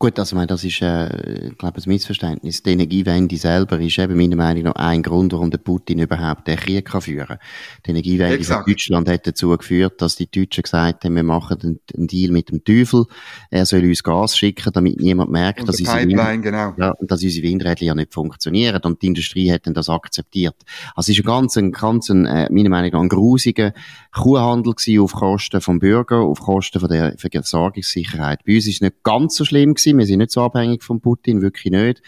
Gut, 0.00 0.16
also, 0.20 0.34
ich 0.34 0.36
meine, 0.36 0.46
das 0.46 0.62
ist, 0.62 0.80
äh, 0.80 1.48
ich 1.48 1.58
glaube, 1.58 1.80
ein 1.80 1.82
Missverständnis. 1.86 2.62
Die 2.62 2.70
Energiewende 2.70 3.36
selber 3.36 3.80
ist 3.80 3.98
eben 3.98 4.16
meiner 4.16 4.36
Meinung 4.36 4.62
nach 4.62 4.76
ein 4.76 5.02
Grund, 5.02 5.32
warum 5.32 5.50
der 5.50 5.58
Putin 5.58 5.98
überhaupt 5.98 6.46
den 6.46 6.56
Krieg 6.56 6.84
kann 6.84 7.00
führen 7.00 7.26
kann. 7.26 7.38
Die 7.84 7.90
Energiewende 7.90 8.36
Exakt. 8.36 8.68
in 8.68 8.74
Deutschland 8.74 9.08
hat 9.08 9.26
dazu 9.26 9.56
geführt, 9.56 10.00
dass 10.00 10.14
die 10.14 10.30
Deutschen 10.30 10.62
gesagt 10.62 11.04
haben, 11.04 11.16
wir 11.16 11.24
machen 11.24 11.58
einen, 11.60 11.80
einen 11.96 12.06
Deal 12.06 12.30
mit 12.30 12.48
dem 12.48 12.62
Teufel. 12.62 13.06
Er 13.50 13.66
soll 13.66 13.82
uns 13.82 14.04
Gas 14.04 14.38
schicken, 14.38 14.72
damit 14.72 15.00
niemand 15.00 15.32
merkt, 15.32 15.68
dass 15.68 15.80
unsere, 15.80 16.06
Wind, 16.06 16.44
genau. 16.44 16.74
ja, 16.76 16.94
dass 17.00 17.24
unsere 17.24 17.48
Windräder 17.48 17.82
ja 17.82 17.94
nicht 17.96 18.14
funktionieren. 18.14 18.80
Und 18.84 19.02
die 19.02 19.08
Industrie 19.08 19.50
hat 19.50 19.66
dann 19.66 19.74
das 19.74 19.88
akzeptiert. 19.88 20.54
Also, 20.94 21.10
es 21.10 21.18
ist 21.18 21.24
ein 21.24 21.26
ganz, 21.26 21.56
ein 21.56 21.72
ganz, 21.72 22.08
ein, 22.08 22.24
äh, 22.24 22.48
meiner 22.52 22.68
Meinung 22.68 22.92
nach, 22.92 23.00
ein 23.00 23.08
grusiger 23.08 23.72
Kuhhandel 24.14 24.74
gewesen 24.74 25.02
auf 25.02 25.12
Kosten 25.12 25.60
vom 25.60 25.80
Bürger, 25.80 26.20
auf 26.20 26.38
Kosten 26.38 26.78
von 26.78 26.88
der 26.88 27.16
Versorgungssicherheit. 27.18 28.44
Bei 28.46 28.54
uns 28.54 28.68
ist 28.68 28.76
es 28.76 28.80
nicht 28.80 29.02
ganz 29.02 29.34
so 29.34 29.44
schlimm 29.44 29.74
gewesen 29.74 29.87
gewesen. 29.92 29.98
Wir 29.98 30.06
sind 30.06 30.18
nicht 30.18 30.30
so 30.30 30.42
abhängig 30.42 30.82
von 30.82 31.00
Putin, 31.00 31.42
wirklich 31.42 31.72
nicht. 31.72 32.02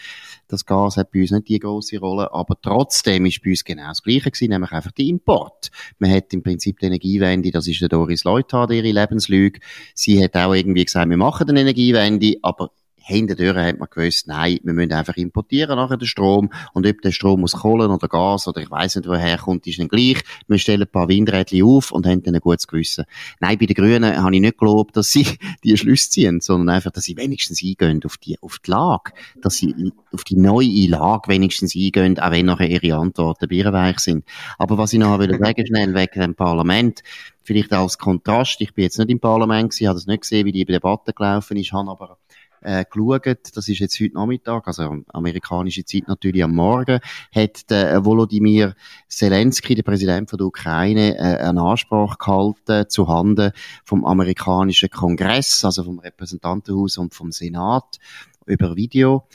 Das 0.47 0.65
Gas 0.65 0.97
hat 0.97 1.11
bei 1.11 1.21
uns 1.21 1.31
nicht 1.31 1.47
die 1.47 1.59
große 1.59 1.99
Rolle, 1.99 2.33
aber 2.33 2.55
trotzdem 2.61 3.25
ist 3.25 3.41
bei 3.43 3.51
uns 3.51 3.63
genau 3.63 3.87
das 3.87 4.03
Gleiche 4.03 4.31
gewesen, 4.31 4.49
nämlich 4.49 4.71
einfach 4.71 4.91
der 4.91 5.05
Import. 5.05 5.71
Man 5.99 6.11
hat 6.11 6.33
im 6.33 6.43
Prinzip 6.43 6.79
die 6.79 6.87
Energiewende, 6.87 7.51
das 7.51 7.67
ist 7.67 7.81
der 7.81 7.89
Doris 7.89 8.23
Leuthard, 8.23 8.71
ihre 8.71 8.91
Lebenslüge. 8.91 9.59
Sie 9.95 10.23
hat 10.23 10.35
auch 10.35 10.53
irgendwie 10.53 10.85
gesagt, 10.85 11.09
wir 11.09 11.17
machen 11.17 11.49
eine 11.49 11.61
Energiewende, 11.61 12.35
aber 12.41 12.71
hinter 13.03 13.35
hat 13.55 13.79
man 13.79 13.87
gewusst, 13.89 14.27
nein, 14.27 14.59
wir 14.63 14.73
müssen 14.73 14.93
einfach 14.93 15.17
importieren 15.17 15.75
nachher 15.75 15.97
den 15.97 16.07
Strom. 16.07 16.51
Und 16.73 16.87
ob 16.87 17.01
der 17.01 17.11
Strom 17.11 17.43
aus 17.43 17.53
Kohlen 17.53 17.91
oder 17.91 18.07
Gas 18.07 18.47
oder 18.47 18.61
ich 18.61 18.69
weiß 18.69 18.97
nicht 18.97 19.07
woher 19.07 19.37
kommt, 19.37 19.65
ist 19.67 19.79
dann 19.79 19.87
gleich. 19.87 20.23
Wir 20.47 20.59
stellen 20.59 20.83
ein 20.83 20.87
paar 20.87 21.07
Windräder 21.07 21.65
auf 21.65 21.91
und 21.91 22.05
haben 22.05 22.21
dann 22.23 22.35
ein 22.35 22.41
gutes 22.41 22.67
Gewissen. 22.67 23.05
Nein, 23.39 23.57
bei 23.57 23.65
den 23.65 23.75
Grünen 23.75 24.17
habe 24.17 24.35
ich 24.35 24.41
nicht 24.41 24.57
gelobt, 24.57 24.95
dass 24.95 25.11
sie 25.11 25.25
die 25.63 25.75
Schlüsse 25.77 26.09
ziehen, 26.09 26.41
sondern 26.41 26.75
einfach, 26.75 26.91
dass 26.91 27.03
sie 27.03 27.17
wenigstens 27.17 27.63
eingehen 27.63 28.01
auf 28.05 28.17
die, 28.17 28.37
auf 28.41 28.59
die 28.59 28.71
Lage. 28.71 29.11
Dass 29.41 29.55
sie 29.55 29.91
auf 30.11 30.23
die 30.23 30.35
neue 30.35 30.87
Lage 30.87 31.29
wenigstens 31.29 31.75
eingehen, 31.75 32.19
auch 32.19 32.31
wenn 32.31 32.45
nachher 32.45 32.69
ihre 32.69 32.97
Antworten 32.97 33.47
bierweich 33.47 33.99
sind. 33.99 34.25
Aber 34.57 34.77
was 34.77 34.93
ich 34.93 34.99
noch 34.99 35.17
will 35.19 35.37
sagen, 35.37 35.65
schnell 35.65 35.95
wegen 35.95 36.21
dem 36.21 36.35
Parlament, 36.35 37.01
vielleicht 37.43 37.73
als 37.73 37.97
Kontrast, 37.97 38.61
ich 38.61 38.73
bin 38.73 38.83
jetzt 38.83 38.97
nicht 38.97 39.09
im 39.09 39.19
Parlament 39.19 39.71
gewesen, 39.71 39.87
habe 39.87 39.97
das 39.97 40.07
nicht 40.07 40.21
gesehen, 40.21 40.45
wie 40.45 40.51
die 40.51 40.65
Debatte 40.65 41.13
gelaufen 41.13 41.57
ist, 41.57 41.73
habe 41.73 41.89
aber 41.89 42.17
äh, 42.61 42.85
geschaut, 42.89 43.55
das 43.55 43.67
ist 43.67 43.79
jetzt 43.79 43.99
heute 43.99 44.15
Nachmittag, 44.15 44.67
also 44.67 44.97
amerikanische 45.13 45.85
Zeit 45.85 46.07
natürlich 46.07 46.43
am 46.43 46.55
Morgen, 46.55 46.99
hat 47.35 47.69
der 47.69 48.05
Volodymyr 48.05 48.75
Zelensky, 49.07 49.75
der 49.75 49.83
Präsident 49.83 50.29
von 50.29 50.37
der 50.37 50.47
Ukraine, 50.47 51.17
äh, 51.17 51.43
eine 51.43 51.61
Ansprache 51.61 52.17
gehalten 52.17 52.89
zu 52.89 53.07
Handen 53.07 53.51
vom 53.83 54.05
amerikanischen 54.05 54.89
Kongress, 54.89 55.65
also 55.65 55.83
vom 55.83 55.99
Repräsentantenhaus 55.99 56.97
und 56.97 57.13
vom 57.13 57.31
Senat 57.31 57.97
über 58.45 58.75
Video. 58.75 59.25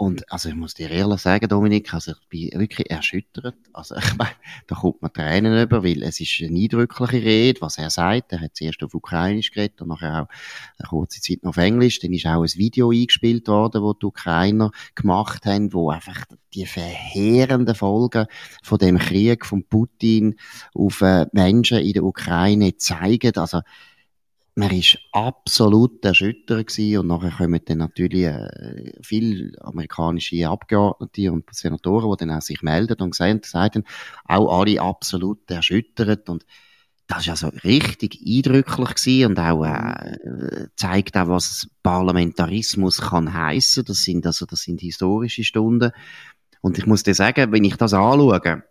Und 0.00 0.32
also 0.32 0.48
ich 0.48 0.54
muss 0.54 0.72
dir 0.72 0.90
ehrlich 0.90 1.20
sagen, 1.20 1.46
Dominik, 1.46 1.92
also 1.92 2.12
ich 2.12 2.28
bin 2.30 2.58
wirklich 2.58 2.90
erschüttert. 2.90 3.56
Also 3.74 3.96
ich 3.98 4.16
meine, 4.16 4.30
da 4.66 4.74
kommt 4.74 5.02
man 5.02 5.12
Tränen 5.12 5.62
über, 5.62 5.84
weil 5.84 6.02
es 6.02 6.20
ist 6.20 6.40
eine 6.40 6.58
eindrückliche 6.58 7.22
Rede, 7.22 7.60
was 7.60 7.76
er 7.76 7.90
sagt. 7.90 8.32
Er 8.32 8.40
hat 8.40 8.56
zuerst 8.56 8.82
auf 8.82 8.94
Ukrainisch 8.94 9.50
geredet 9.50 9.82
und 9.82 9.88
nachher 9.88 10.22
auch 10.22 10.28
eine 10.78 10.88
kurze 10.88 11.20
Zeit 11.20 11.42
noch 11.42 11.50
auf 11.50 11.58
Englisch. 11.58 12.00
Dann 12.00 12.14
ist 12.14 12.24
auch 12.24 12.40
ein 12.40 12.54
Video 12.54 12.90
eingespielt 12.90 13.46
worden, 13.46 13.82
wo 13.82 13.92
die 13.92 14.06
Ukrainer 14.06 14.70
gemacht 14.94 15.44
haben, 15.44 15.74
wo 15.74 15.90
einfach 15.90 16.24
die 16.54 16.64
verheerenden 16.64 17.74
Folgen 17.74 18.24
von 18.62 18.78
dem 18.78 18.96
Krieg 18.96 19.44
von 19.44 19.64
Putin 19.64 20.36
auf 20.72 21.02
äh, 21.02 21.26
Menschen 21.32 21.76
in 21.76 21.92
der 21.92 22.04
Ukraine 22.04 22.74
zeigen. 22.78 23.36
Also 23.36 23.60
man 24.54 24.70
ist 24.70 24.98
absolut 25.12 26.04
erschüttert 26.04 26.76
und 26.78 27.06
nachher 27.06 27.30
kommen 27.30 27.60
dann 27.64 27.78
natürlich 27.78 28.24
äh, 28.24 28.92
viele 29.02 29.52
amerikanische 29.60 30.48
Abgeordnete 30.48 31.32
und 31.32 31.44
Senatoren, 31.52 32.10
die 32.10 32.26
dann 32.26 32.36
auch 32.36 32.42
sich 32.42 32.62
melden 32.62 33.00
und 33.00 33.14
sagen, 33.14 33.40
sagen 33.44 33.84
auch 34.24 34.60
alle 34.60 34.80
absolut 34.80 35.50
erschüttert 35.50 36.28
und 36.28 36.44
das 37.06 37.22
ist 37.22 37.30
also 37.30 37.48
richtig 37.64 38.20
eindrücklich 38.24 39.26
und 39.26 39.38
auch 39.38 39.64
äh, 39.64 40.68
zeigt 40.76 41.16
auch, 41.16 41.28
was 41.28 41.68
Parlamentarismus 41.82 42.98
kann 42.98 43.34
heißen. 43.34 43.84
Das 43.84 44.04
sind 44.04 44.24
also 44.26 44.46
das 44.46 44.60
sind 44.62 44.80
historische 44.80 45.42
Stunden 45.42 45.90
und 46.60 46.78
ich 46.78 46.86
muss 46.86 47.02
dir 47.02 47.14
sagen, 47.14 47.52
wenn 47.52 47.64
ich 47.64 47.76
das 47.76 47.94
anschaue, 47.94 48.62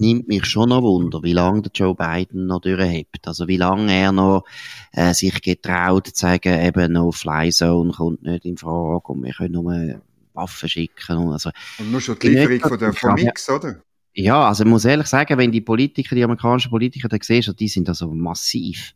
nimmt 0.00 0.28
mich 0.28 0.44
schon 0.46 0.70
noch 0.70 0.82
Wunder, 0.82 1.22
wie 1.22 1.32
lange 1.32 1.62
der 1.62 1.72
Joe 1.74 1.94
Biden 1.94 2.46
noch 2.46 2.60
durchhebt. 2.60 3.26
Also 3.26 3.48
wie 3.48 3.56
lange 3.56 3.92
er 3.92 4.12
noch 4.12 4.44
äh, 4.92 5.14
sich 5.14 5.40
getraut 5.42 6.08
zu 6.08 6.12
sagen, 6.14 6.60
eben 6.60 6.92
no 6.92 7.12
Fly 7.12 7.50
Zone 7.50 7.92
kommt 7.92 8.22
nicht 8.22 8.44
in 8.44 8.56
Frage 8.56 9.12
und 9.12 9.22
wir 9.22 9.32
können 9.32 9.52
nur 9.52 10.00
Waffen 10.34 10.68
schicken. 10.68 11.16
Und, 11.16 11.32
also, 11.32 11.50
und 11.78 11.90
nur 11.90 12.00
schon 12.00 12.18
die 12.18 12.28
Lieferung 12.28 12.60
von 12.60 12.78
der 12.78 12.92
von 12.92 13.14
Mix, 13.14 13.48
oder? 13.48 13.76
Ja, 14.12 14.48
also 14.48 14.64
ich 14.64 14.70
muss 14.70 14.84
ehrlich 14.84 15.06
sagen, 15.06 15.38
wenn 15.38 15.52
die 15.52 15.60
Politiker, 15.60 16.16
die 16.16 16.24
amerikanischen 16.24 16.70
Politiker, 16.70 17.08
da 17.08 17.16
siehst, 17.20 17.54
die 17.58 17.68
sind 17.68 17.88
also 17.88 18.10
massiv 18.12 18.94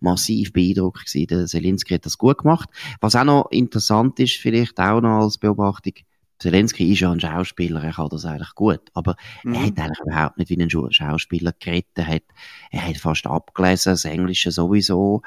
massiv 0.00 0.52
beeindruckt 0.52 1.06
gewesen. 1.06 1.26
Der 1.26 1.46
Zelensky 1.46 1.94
hat 1.94 2.06
das 2.06 2.18
gut 2.18 2.38
gemacht. 2.38 2.68
Was 3.00 3.16
auch 3.16 3.24
noch 3.24 3.50
interessant 3.50 4.18
ist, 4.20 4.36
vielleicht 4.36 4.78
auch 4.78 5.00
noch 5.00 5.22
als 5.22 5.38
Beobachtung, 5.38 5.94
Zelensky 6.38 6.92
ist 6.92 7.00
ja 7.00 7.10
ein 7.10 7.20
Schauspieler, 7.20 7.82
er 7.82 7.92
kann 7.92 8.08
das 8.10 8.24
eigentlich 8.24 8.54
gut, 8.54 8.80
aber 8.94 9.16
mhm. 9.42 9.54
er 9.54 9.66
hat 9.66 9.78
eigentlich 9.78 10.00
überhaupt 10.00 10.38
nicht 10.38 10.50
wie 10.50 10.60
ein 10.60 10.92
Schauspieler 10.92 11.52
geredet, 11.58 11.88
er 11.94 12.06
hat, 12.06 12.22
er 12.70 12.88
hat 12.88 12.96
fast 12.98 13.26
abgelesen, 13.26 13.92
das 13.92 14.04
Englische 14.04 14.50
sowieso, 14.50 15.22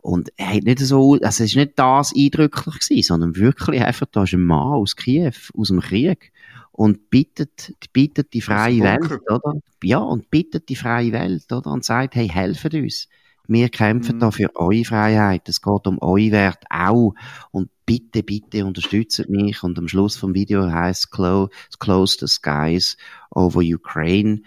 und 0.00 0.32
er 0.36 0.54
hat 0.54 0.64
nicht 0.64 0.78
so, 0.80 1.14
also 1.14 1.26
es 1.26 1.40
ist 1.40 1.56
nicht 1.56 1.72
das 1.76 2.14
eindrücklich 2.16 2.78
gewesen, 2.78 3.02
sondern 3.02 3.36
wirklich 3.36 3.82
einfach, 3.82 4.06
da 4.10 4.22
ist 4.22 4.32
ein 4.32 4.42
Mann 4.42 4.74
aus 4.74 4.96
Kiew, 4.96 5.32
aus 5.56 5.68
dem 5.68 5.80
Krieg, 5.80 6.32
und 6.72 7.08
bittet, 7.08 7.72
bittet 7.92 8.32
die 8.32 8.40
freie 8.40 8.80
Welt, 8.80 9.20
oder? 9.30 9.60
Ja, 9.82 9.98
und 9.98 10.28
bittet 10.30 10.68
die 10.68 10.74
freie 10.74 11.12
Welt, 11.12 11.52
oder? 11.52 11.70
Und 11.70 11.84
sagt, 11.84 12.16
hey, 12.16 12.28
helft 12.28 12.74
uns. 12.74 13.08
Wir 13.46 13.68
kämpfen 13.68 14.16
mhm. 14.16 14.20
da 14.20 14.30
für 14.32 14.56
eure 14.56 14.84
Freiheit. 14.84 15.48
Es 15.48 15.62
geht 15.62 15.86
um 15.86 15.98
eure 16.00 16.32
Wert 16.32 16.64
auch. 16.70 17.14
Und 17.52 17.70
bitte, 17.86 18.22
bitte 18.22 18.64
unterstützt 18.64 19.28
mich. 19.28 19.62
Und 19.62 19.78
am 19.78 19.88
Schluss 19.88 20.16
vom 20.16 20.34
Video 20.34 20.70
heißt 20.70 21.10
close, 21.10 21.50
close 21.78 22.16
the 22.20 22.26
skies 22.26 22.96
over 23.30 23.60
Ukraine. 23.60 24.42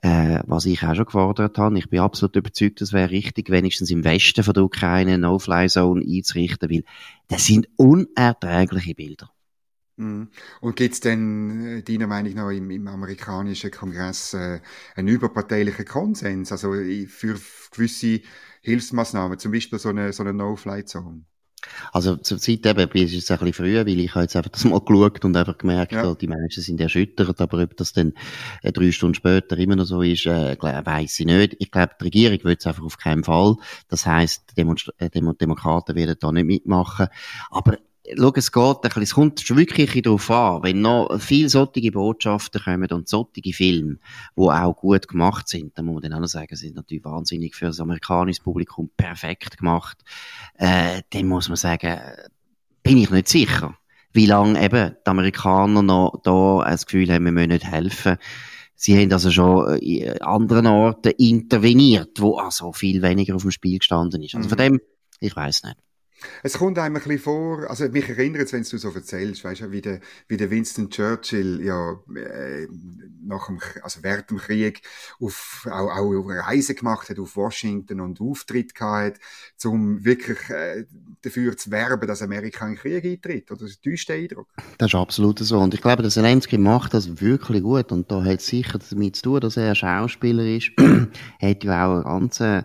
Äh, 0.00 0.40
was 0.46 0.64
ich 0.66 0.84
auch 0.84 0.94
schon 0.94 1.06
gefordert 1.06 1.58
habe. 1.58 1.76
Ich 1.76 1.90
bin 1.90 1.98
absolut 1.98 2.36
überzeugt, 2.36 2.80
es 2.82 2.92
wäre 2.92 3.10
richtig, 3.10 3.50
wenigstens 3.50 3.90
im 3.90 4.04
Westen 4.04 4.44
von 4.44 4.54
der 4.54 4.62
Ukraine 4.62 5.14
eine 5.14 5.18
No-Fly-Zone 5.18 6.04
einzurichten, 6.06 6.70
weil 6.70 6.84
das 7.26 7.46
sind 7.46 7.68
unerträgliche 7.76 8.94
Bilder. 8.94 9.32
Mhm. 9.96 10.28
Und 10.60 10.76
gibt 10.76 10.94
es 10.94 11.00
denn 11.00 11.66
äh, 11.66 11.82
deiner 11.82 12.06
Meinung 12.06 12.34
nach 12.34 12.50
im, 12.50 12.70
im 12.70 12.86
amerikanischen 12.86 13.72
Kongress 13.72 14.34
äh, 14.34 14.60
einen 14.94 15.08
überparteilichen 15.08 15.84
Konsens, 15.84 16.52
also 16.52 16.72
für 17.08 17.40
gewisse 17.72 18.20
Hilfsmaßnahmen, 18.62 19.40
zum 19.40 19.50
Beispiel 19.50 19.80
so 19.80 19.88
eine, 19.88 20.12
so 20.12 20.22
eine 20.22 20.32
No-Fly-Zone? 20.32 21.24
Also 21.92 22.16
zur 22.16 22.38
Zeit 22.38 22.66
eben, 22.66 22.90
ist 22.90 23.14
es 23.14 23.30
ein 23.30 23.38
bisschen 23.38 23.52
früher, 23.52 23.86
weil 23.86 24.00
ich 24.00 24.14
habe 24.14 24.22
jetzt 24.22 24.36
einfach 24.36 24.50
das 24.50 24.64
mal 24.64 24.80
geschaut 24.80 25.24
und 25.24 25.36
einfach 25.36 25.58
gemerkt, 25.58 25.92
ja. 25.92 26.14
die 26.14 26.28
Menschen 26.28 26.62
sind 26.62 26.80
erschüttert, 26.80 27.40
aber 27.40 27.62
ob 27.62 27.76
das 27.76 27.92
dann 27.92 28.12
äh, 28.62 28.72
drei 28.72 28.90
Stunden 28.92 29.14
später 29.14 29.56
immer 29.58 29.76
noch 29.76 29.84
so 29.84 30.02
ist, 30.02 30.26
äh, 30.26 30.56
weiss 30.60 31.20
ich 31.20 31.26
nicht. 31.26 31.56
Ich 31.58 31.70
glaube, 31.70 31.92
die 32.00 32.04
Regierung 32.04 32.44
will 32.44 32.56
es 32.58 32.66
einfach 32.66 32.84
auf 32.84 32.98
keinen 32.98 33.24
Fall. 33.24 33.56
Das 33.88 34.06
heisst, 34.06 34.56
Demonstra 34.56 34.92
äh, 34.98 35.10
Demokraten 35.10 35.94
werden 35.96 36.16
da 36.20 36.32
nicht 36.32 36.46
mitmachen. 36.46 37.08
Aber 37.50 37.78
schau, 38.16 38.32
es 38.34 38.52
geht 38.52 38.62
ein 38.62 38.80
bisschen, 38.80 39.02
es 39.02 39.14
kommt 39.14 39.56
wirklich 39.56 40.02
darauf 40.02 40.30
an, 40.30 40.62
wenn 40.62 40.80
noch 40.80 41.20
viele 41.20 41.48
solche 41.48 41.90
Botschaften 41.90 42.62
kommen 42.62 42.90
und 42.90 43.08
solche 43.08 43.52
Filme, 43.52 43.98
die 44.36 44.42
auch 44.42 44.74
gut 44.74 45.08
gemacht 45.08 45.48
sind, 45.48 45.76
dann 45.76 45.86
muss 45.86 45.94
man 45.94 46.02
dann 46.02 46.12
auch 46.14 46.20
noch 46.20 46.28
sagen, 46.28 46.54
sind 46.56 46.76
natürlich 46.76 47.04
wahnsinnig 47.04 47.54
für 47.54 47.66
das 47.66 47.80
amerikanische 47.80 48.42
Publikum 48.42 48.90
perfekt 48.96 49.58
gemacht, 49.58 49.98
äh, 50.54 51.02
dann 51.10 51.26
muss 51.26 51.48
man 51.48 51.56
sagen, 51.56 52.00
bin 52.82 52.98
ich 52.98 53.10
nicht 53.10 53.28
sicher, 53.28 53.76
wie 54.12 54.26
lange 54.26 54.62
eben 54.62 54.96
die 55.06 55.10
Amerikaner 55.10 55.82
noch 55.82 56.20
da 56.22 56.64
das 56.64 56.86
Gefühl 56.86 57.12
haben, 57.12 57.24
wir 57.24 57.32
müssen 57.32 57.50
nicht 57.50 57.64
helfen. 57.64 58.16
Sie 58.74 58.96
haben 58.96 59.12
also 59.12 59.30
schon 59.30 59.76
in 59.78 60.22
anderen 60.22 60.68
Orten 60.68 61.12
interveniert, 61.18 62.20
wo 62.20 62.38
also 62.38 62.72
viel 62.72 63.02
weniger 63.02 63.34
auf 63.34 63.42
dem 63.42 63.50
Spiel 63.50 63.78
gestanden 63.78 64.22
ist. 64.22 64.36
Also 64.36 64.48
von 64.48 64.56
mhm. 64.58 64.62
dem, 64.62 64.80
ich 65.20 65.34
weiß 65.34 65.64
nicht. 65.64 65.76
Es 66.42 66.58
kommt 66.58 66.78
einem 66.78 66.96
ein 66.96 67.02
bisschen 67.02 67.18
vor, 67.18 67.68
also 67.70 67.88
mich 67.88 68.08
erinnert 68.08 68.42
es, 68.42 68.52
wenn 68.52 68.62
du 68.62 68.78
so 68.78 68.90
erzählst, 68.90 69.44
weißt 69.44 69.62
du, 69.62 69.70
wie 69.70 69.80
der, 69.80 70.00
wie 70.26 70.36
der 70.36 70.50
Winston 70.50 70.90
Churchill 70.90 71.60
ja 71.62 71.92
äh, 72.14 72.66
nach 73.24 73.46
dem, 73.46 73.60
also 73.82 74.02
während 74.02 74.30
dem 74.30 74.38
Krieg 74.38 74.82
auf, 75.20 75.66
auch, 75.70 75.90
auch 75.90 76.28
Reisen 76.28 76.76
gemacht 76.76 77.08
hat 77.08 77.18
auf 77.18 77.36
Washington 77.36 78.00
und 78.00 78.20
Auftritt 78.20 78.74
gehabt, 78.74 79.20
um 79.64 80.04
wirklich 80.04 80.38
äh, 80.50 80.86
dafür 81.22 81.56
zu 81.56 81.70
werben, 81.70 82.06
dass 82.06 82.22
Amerika 82.22 82.66
in 82.66 82.72
den 82.74 82.78
Krieg 82.78 83.04
eintritt. 83.04 83.50
Oder 83.50 83.62
das 83.62 83.78
ist 83.82 84.08
der 84.08 84.16
Eindruck? 84.16 84.48
Das 84.78 84.88
ist 84.88 84.94
absolut 84.94 85.38
so. 85.38 85.58
Und 85.58 85.74
ich 85.74 85.80
glaube, 85.80 86.02
der 86.02 86.10
Zelensky 86.10 86.58
macht 86.58 86.94
das 86.94 87.20
wirklich 87.20 87.62
gut. 87.62 87.92
Und 87.92 88.10
da 88.10 88.22
hat 88.24 88.40
es 88.40 88.46
sicher 88.46 88.78
damit 88.78 89.16
zu 89.16 89.22
tun, 89.22 89.40
dass 89.40 89.56
er 89.56 89.74
Schauspieler 89.74 90.44
ist. 90.44 90.70
hat 91.40 91.64
ja 91.64 91.86
auch 91.86 91.94
eine 91.94 92.04
ganze 92.04 92.64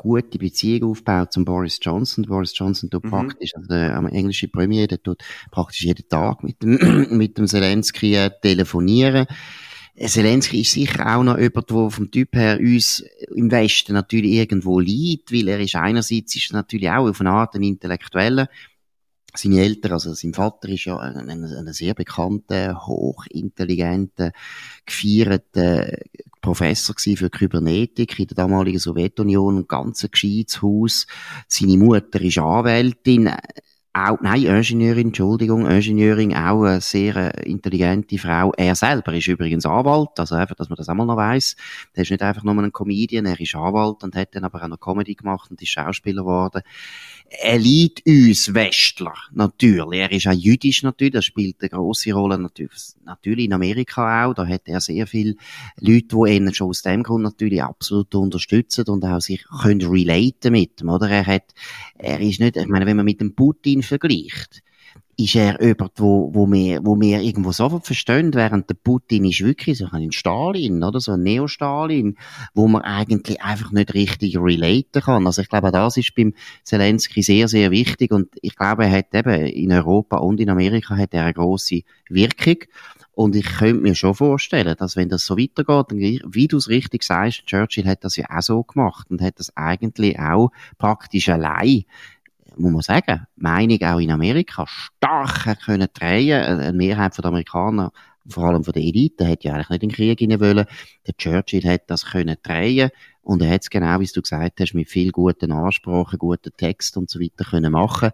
gute 0.00 0.38
Beziehung 0.38 0.90
aufgebaut 0.90 1.32
zum 1.32 1.44
Boris 1.44 1.78
Johnson. 1.80 2.24
Boris 2.24 2.56
Johnson 2.56 2.88
tut 2.88 3.04
mhm. 3.04 3.10
praktisch, 3.10 3.54
also 3.54 3.68
der 3.68 3.94
englische 4.12 4.48
Premier, 4.48 4.86
der 4.86 5.02
tut 5.02 5.22
praktisch 5.50 5.82
jeden 5.82 6.08
Tag 6.08 6.42
mit 6.42 6.62
dem, 6.62 7.06
mit 7.10 7.36
dem 7.36 7.46
Zelensky 7.46 8.14
äh, 8.14 8.30
telefonieren. 8.40 9.26
Zelensky 10.06 10.62
ist 10.62 10.72
sicher 10.72 11.14
auch 11.14 11.22
noch 11.22 11.36
jemand, 11.38 11.68
der 11.68 11.90
vom 11.90 12.10
Typ 12.10 12.34
her 12.34 12.58
uns 12.58 13.04
im 13.34 13.50
Westen 13.50 13.92
natürlich 13.92 14.32
irgendwo 14.32 14.80
liegt, 14.80 15.32
weil 15.32 15.48
er 15.48 15.60
ist 15.60 15.76
einerseits 15.76 16.34
ist 16.34 16.54
natürlich 16.54 16.88
auch 16.88 17.06
auf 17.06 17.20
eine 17.20 17.30
Art 17.30 17.54
ein 17.54 17.62
Intellektueller, 17.62 18.48
seine 19.36 19.60
Eltern, 19.60 19.92
also 19.92 20.14
sein 20.14 20.34
Vater 20.34 20.68
ist 20.68 20.84
ja 20.84 20.98
ein, 20.98 21.28
ein, 21.28 21.44
ein 21.44 21.72
sehr 21.72 21.94
bekannter, 21.94 22.86
hochintelligenter, 22.86 24.32
gefeierter 24.86 25.98
Professor 26.40 26.94
für 26.98 27.30
Kybernetik 27.30 28.18
in 28.18 28.26
der 28.28 28.36
damaligen 28.36 28.78
Sowjetunion, 28.78 29.58
ein 29.58 29.68
ganz 29.68 30.06
gescheites 30.10 30.62
Haus. 30.62 31.06
Seine 31.48 31.76
Mutter 31.76 32.20
ist 32.20 32.38
Anwältin, 32.38 33.30
auch, 33.92 34.20
nein, 34.20 34.44
Ingenieurin, 34.44 35.08
Entschuldigung, 35.08 35.66
Ingenieurin, 35.66 36.34
auch 36.34 36.62
eine 36.62 36.80
sehr 36.80 37.44
intelligente 37.44 38.18
Frau. 38.18 38.52
Er 38.56 38.76
selber 38.76 39.12
ist 39.14 39.26
übrigens 39.26 39.66
Anwalt, 39.66 40.10
also 40.16 40.36
einfach, 40.36 40.54
dass 40.54 40.68
man 40.68 40.76
das 40.76 40.88
einmal 40.88 41.06
noch 41.06 41.16
weiss. 41.16 41.56
Er 41.92 42.02
ist 42.02 42.10
nicht 42.10 42.22
einfach 42.22 42.44
nur 42.44 42.54
ein 42.54 42.72
Comedian, 42.72 43.26
er 43.26 43.40
ist 43.40 43.56
Anwalt 43.56 44.04
und 44.04 44.14
hat 44.14 44.34
dann 44.34 44.44
aber 44.44 44.62
auch 44.62 44.68
noch 44.68 44.78
Comedy 44.78 45.16
gemacht 45.16 45.50
und 45.50 45.60
ist 45.60 45.70
Schauspieler 45.70 46.22
geworden 46.22 46.62
er 47.30 47.58
liebt 47.58 48.04
uns 48.06 48.52
Westler, 48.52 49.14
natürlich. 49.32 50.00
Er 50.00 50.10
ist 50.10 50.26
auch 50.26 50.32
jüdisch 50.32 50.82
natürlich, 50.82 51.12
das 51.12 51.24
spielt 51.24 51.60
eine 51.60 51.70
grosse 51.70 52.12
Rolle 52.12 52.38
natürlich, 52.38 53.44
in 53.44 53.52
Amerika 53.52 54.26
auch. 54.26 54.34
Da 54.34 54.46
hat 54.46 54.62
er 54.64 54.80
sehr 54.80 55.06
viele 55.06 55.36
Leute, 55.78 56.16
die 56.16 56.32
ihn 56.32 56.52
schon 56.52 56.68
aus 56.68 56.82
dem 56.82 57.04
Grund 57.04 57.22
natürlich 57.22 57.62
absolut 57.62 58.12
unterstützen 58.16 58.84
und 58.88 59.04
auch 59.04 59.20
sich 59.20 59.44
können 59.62 59.86
relaten 59.86 60.52
mit 60.52 60.80
ihm, 60.80 60.88
oder? 60.88 61.08
Er 61.08 61.26
hat, 61.26 61.54
er 61.98 62.20
ist 62.20 62.40
nicht, 62.40 62.56
ich 62.56 62.66
meine, 62.66 62.86
wenn 62.86 62.96
man 62.96 63.04
mit 63.04 63.20
dem 63.20 63.34
Putin 63.34 63.84
vergleicht, 63.84 64.62
ist 65.20 65.36
er 65.36 65.62
jemand, 65.62 65.92
wo, 65.96 66.30
wo 66.32 66.50
wir, 66.50 66.80
wo 66.82 66.98
wir 66.98 67.20
irgendwo 67.20 67.52
sofort 67.52 67.86
verstehen, 67.86 68.32
während 68.34 68.70
der 68.70 68.74
Putin 68.74 69.24
ist 69.24 69.44
wirklich 69.44 69.78
so 69.78 69.86
ein 69.92 70.12
Stalin, 70.12 70.82
oder? 70.82 71.00
So 71.00 71.12
ein 71.12 71.22
Neo-Stalin, 71.22 72.16
wo 72.54 72.68
man 72.68 72.82
eigentlich 72.82 73.42
einfach 73.42 73.70
nicht 73.72 73.94
richtig 73.94 74.36
relaten 74.38 75.02
kann. 75.02 75.26
Also 75.26 75.42
ich 75.42 75.48
glaube, 75.48 75.70
das 75.70 75.96
ist 75.96 76.14
beim 76.14 76.34
Zelensky 76.64 77.22
sehr, 77.22 77.48
sehr 77.48 77.70
wichtig 77.70 78.12
und 78.12 78.28
ich 78.40 78.56
glaube, 78.56 78.84
er 78.84 78.92
hat 78.92 79.14
eben 79.14 79.46
in 79.46 79.72
Europa 79.72 80.18
und 80.18 80.40
in 80.40 80.50
Amerika 80.50 80.96
hat 80.96 81.12
er 81.12 81.24
eine 81.24 81.34
grosse 81.34 81.82
Wirkung. 82.08 82.58
Und 83.12 83.36
ich 83.36 83.44
könnte 83.44 83.82
mir 83.82 83.94
schon 83.94 84.14
vorstellen, 84.14 84.76
dass 84.78 84.96
wenn 84.96 85.10
das 85.10 85.26
so 85.26 85.36
weitergeht, 85.36 86.22
wie 86.24 86.48
du 86.48 86.56
es 86.56 86.68
richtig 86.68 87.02
sagst, 87.02 87.44
Churchill 87.44 87.86
hat 87.86 88.02
das 88.04 88.16
ja 88.16 88.24
auch 88.30 88.40
so 88.40 88.62
gemacht 88.62 89.10
und 89.10 89.20
hat 89.20 89.38
das 89.38 89.54
eigentlich 89.56 90.18
auch 90.18 90.52
praktisch 90.78 91.28
allein 91.28 91.84
muss 92.60 92.72
man 92.72 92.82
sagen, 92.82 93.26
Meinung 93.36 93.82
auch 93.82 93.98
in 93.98 94.10
Amerika 94.10 94.66
stark 94.66 95.60
können 95.64 95.88
drehen. 95.92 96.42
Eine 96.42 96.72
Mehrheit 96.72 97.16
der 97.16 97.24
Amerikaner 97.24 97.92
vor 98.28 98.44
allem 98.44 98.64
von 98.64 98.72
der 98.72 98.82
Elite, 98.82 99.26
hat 99.26 99.44
ja 99.44 99.54
eigentlich 99.54 99.70
nicht 99.70 99.82
in 99.82 99.88
den 99.88 99.94
Krieg 99.94 100.18
hinein 100.18 100.40
wollen. 100.40 100.66
Der 101.06 101.16
Churchill 101.16 101.64
hat 101.64 101.90
das 101.90 102.04
können 102.06 102.36
drehen 102.42 102.90
und 103.22 103.42
er 103.42 103.50
hat 103.50 103.62
es 103.62 103.70
genau, 103.70 104.00
wie 104.00 104.06
du 104.06 104.22
gesagt 104.22 104.60
hast, 104.60 104.74
mit 104.74 104.88
viel 104.88 105.10
guten 105.10 105.52
Ansprachen, 105.52 106.18
guten 106.18 106.52
Text 106.56 106.96
und 106.96 107.10
so 107.10 107.20
weiter 107.20 107.44
können 107.44 107.72
machen. 107.72 108.10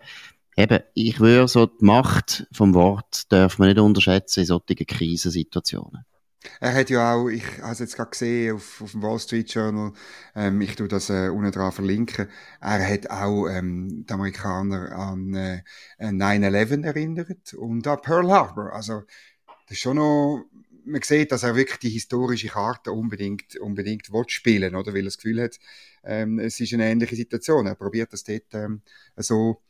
Eben, 0.56 0.80
ich 0.94 1.20
würde 1.20 1.48
so 1.48 1.66
die 1.66 1.84
Macht 1.84 2.46
vom 2.50 2.74
Wort 2.74 3.30
darf 3.30 3.58
man 3.58 3.68
nicht 3.68 3.78
unterschätzen 3.78 4.40
in 4.40 4.46
solchen 4.46 4.86
Krisensituationen. 4.86 6.04
Er 6.60 6.74
hat 6.74 6.90
ja 6.90 7.14
auch, 7.14 7.28
ich 7.28 7.44
habe 7.60 7.72
es 7.72 7.78
jetzt 7.78 7.96
gerade 7.96 8.10
gesehen 8.10 8.56
auf, 8.56 8.80
auf 8.80 8.92
dem 8.92 9.02
Wall 9.02 9.18
Street 9.18 9.52
Journal, 9.52 9.92
ähm, 10.34 10.60
ich 10.60 10.76
tue 10.76 10.88
das 10.88 11.10
äh, 11.10 11.28
unten 11.28 11.52
dran 11.52 11.72
verlinken, 11.72 12.28
er 12.60 12.88
hat 12.88 13.10
auch 13.10 13.48
ähm, 13.48 14.04
die 14.08 14.12
Amerikaner 14.12 14.92
an 14.92 15.34
äh, 15.34 15.62
9-11 16.00 16.84
erinnert 16.84 17.54
und 17.54 17.86
an 17.86 18.00
Pearl 18.02 18.30
Harbor. 18.30 18.72
Also 18.72 19.02
das 19.66 19.72
ist 19.72 19.80
schon 19.80 19.96
noch, 19.96 20.44
man 20.84 21.02
sieht, 21.02 21.32
dass 21.32 21.42
er 21.42 21.56
wirklich 21.56 21.78
die 21.78 21.90
historische 21.90 22.48
Karte 22.48 22.92
unbedingt, 22.92 23.56
unbedingt 23.56 24.12
will 24.12 24.24
spielen, 24.28 24.74
oder? 24.74 24.92
Weil 24.92 25.00
er 25.00 25.04
das 25.06 25.18
Gefühl 25.18 25.42
hat, 25.42 25.58
ähm, 26.04 26.38
es 26.38 26.60
ist 26.60 26.72
eine 26.72 26.88
ähnliche 26.88 27.16
Situation. 27.16 27.66
Er 27.66 27.74
probiert 27.74 28.12
das 28.12 28.22
dort, 28.22 28.54
ähm, 28.54 28.82
so, 29.16 29.60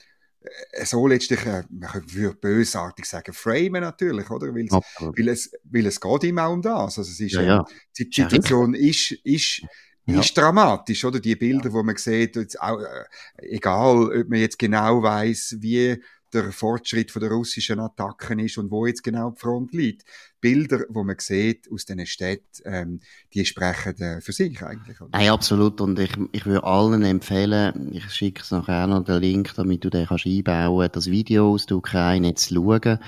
so 0.84 1.06
letztlich, 1.06 1.44
äh, 1.46 1.62
man 1.70 1.90
würde 2.06 2.36
bösartig 2.36 3.04
sagen, 3.06 3.32
framen 3.32 3.82
natürlich, 3.82 4.30
oder? 4.30 4.54
Weil, 4.54 4.68
weil 4.68 5.28
es, 5.28 5.50
weil 5.64 5.86
es 5.86 6.00
geht 6.00 6.38
auch 6.38 6.52
um 6.52 6.62
das. 6.62 6.98
Also 6.98 7.02
es 7.02 7.20
ist, 7.20 7.32
ja, 7.32 7.42
ja. 7.42 7.64
Die 7.98 8.04
Situation 8.04 8.74
ja, 8.74 8.80
ist, 8.80 9.12
ist, 9.24 9.62
ja. 10.06 10.20
ist 10.20 10.36
dramatisch, 10.36 11.04
oder? 11.04 11.20
Die 11.20 11.36
Bilder, 11.36 11.66
ja. 11.68 11.72
wo 11.72 11.82
man 11.82 11.96
sieht, 11.96 12.36
jetzt 12.36 12.60
auch, 12.60 12.80
äh, 12.80 13.04
egal, 13.38 14.20
ob 14.20 14.28
man 14.28 14.40
jetzt 14.40 14.58
genau 14.58 15.02
weiß, 15.02 15.56
wie 15.60 16.02
der 16.32 16.52
Fortschritt 16.52 17.10
von 17.10 17.20
der 17.20 17.30
russischen 17.30 17.80
Attacken 17.80 18.38
ist 18.40 18.58
und 18.58 18.70
wo 18.70 18.86
jetzt 18.86 19.02
genau 19.02 19.30
die 19.30 19.40
Front 19.40 19.72
liegt. 19.72 20.04
Bilder, 20.46 20.84
wo 20.90 21.02
man 21.02 21.16
sieht 21.18 21.68
aus 21.72 21.86
diesen 21.86 22.06
Städten, 22.06 22.62
ähm, 22.64 23.00
die 23.34 23.44
sprechen 23.44 24.00
äh, 24.00 24.20
für 24.20 24.30
sich 24.30 24.62
eigentlich. 24.62 24.96
Nein, 25.10 25.30
absolut. 25.30 25.80
Und 25.80 25.98
ich, 25.98 26.12
ich 26.30 26.46
würde 26.46 26.62
allen 26.62 27.02
empfehlen, 27.02 27.90
ich 27.92 28.08
schicke 28.10 28.42
es 28.42 28.52
nachher 28.52 28.86
noch 28.86 29.02
den 29.02 29.20
Link, 29.20 29.54
damit 29.56 29.84
du 29.84 29.90
den 29.90 30.06
kannst 30.06 30.24
einbauen, 30.24 30.88
das 30.92 31.10
Video 31.10 31.52
aus 31.52 31.66
der 31.66 31.78
Ukraine 31.78 32.34
zu 32.34 32.54
schauen 32.54 33.00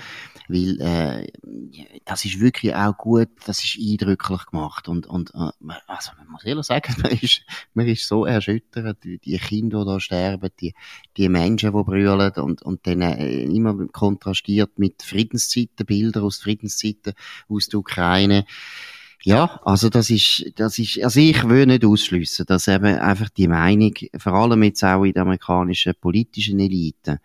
weil 0.49 0.81
äh, 0.81 1.27
das 2.05 2.25
ist 2.25 2.39
wirklich 2.39 2.73
auch 2.75 2.97
gut, 2.97 3.29
das 3.45 3.63
ist 3.63 3.77
eindrücklich 3.79 4.47
gemacht 4.47 4.89
und 4.89 5.05
und 5.05 5.29
äh, 5.35 5.51
also 5.85 6.11
man 6.17 6.27
muss 6.31 6.43
ehrlich 6.43 6.65
sagen, 6.65 6.95
man 7.03 7.11
ist 7.11 7.43
man 7.75 7.87
ist 7.87 8.07
so 8.07 8.25
erschüttert, 8.25 9.03
die, 9.03 9.19
die 9.19 9.37
Kinder, 9.37 9.81
die 9.81 9.91
da 9.91 9.99
sterben, 9.99 10.49
die 10.59 10.73
die 11.17 11.29
Menschen, 11.29 11.71
die 11.71 11.83
brüllen 11.83 12.31
und 12.31 12.63
und 12.63 12.87
dann 12.87 13.01
äh, 13.01 13.43
immer 13.43 13.87
kontrastiert 13.89 14.79
mit 14.79 15.03
Friedenszeiten, 15.03 15.85
Bilder 15.85 16.23
aus 16.23 16.39
Friedenszeiten 16.39 17.13
aus 17.47 17.67
der 17.67 17.79
Ukraine. 17.79 18.45
Ja, 19.23 19.59
also 19.65 19.89
das 19.89 20.09
ist, 20.09 20.53
das 20.55 20.79
ist, 20.79 21.03
also 21.03 21.19
ich 21.19 21.43
will 21.47 21.65
nicht 21.65 21.83
ausschliessen, 21.83 22.45
dass 22.45 22.69
eben 22.69 22.97
einfach 22.99 23.29
die 23.29 23.49
Meinung, 23.49 23.93
vor 24.17 24.33
allem 24.33 24.63
jetzt 24.63 24.83
auch 24.83 25.03
in 25.03 25.11
der 25.13 25.23
amerikanischen 25.23 25.93
politischen 25.99 26.59
Elite, 26.59 27.19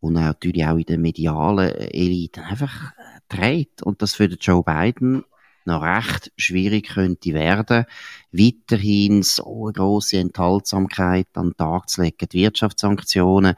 und 0.00 0.14
natürlich 0.14 0.64
auch 0.64 0.76
in 0.76 0.84
den 0.84 1.00
medialen 1.00 1.70
Eliten 1.70 2.40
einfach 2.40 2.92
dreht. 3.28 3.82
Und 3.82 4.02
das 4.02 4.14
für 4.14 4.28
den 4.28 4.38
Joe 4.40 4.62
Biden 4.62 5.24
noch 5.64 5.82
recht 5.82 6.32
schwierig 6.36 6.88
könnte 6.88 7.34
werden, 7.34 7.84
weiterhin 8.32 9.22
so 9.22 9.66
eine 9.66 9.72
grosse 9.72 10.18
Enthaltsamkeit 10.18 11.28
an 11.34 11.50
den 11.50 11.56
Tag 11.56 11.90
zu 11.90 12.02
legen. 12.02 12.28
Die 12.32 12.38
Wirtschaftssanktionen, 12.38 13.54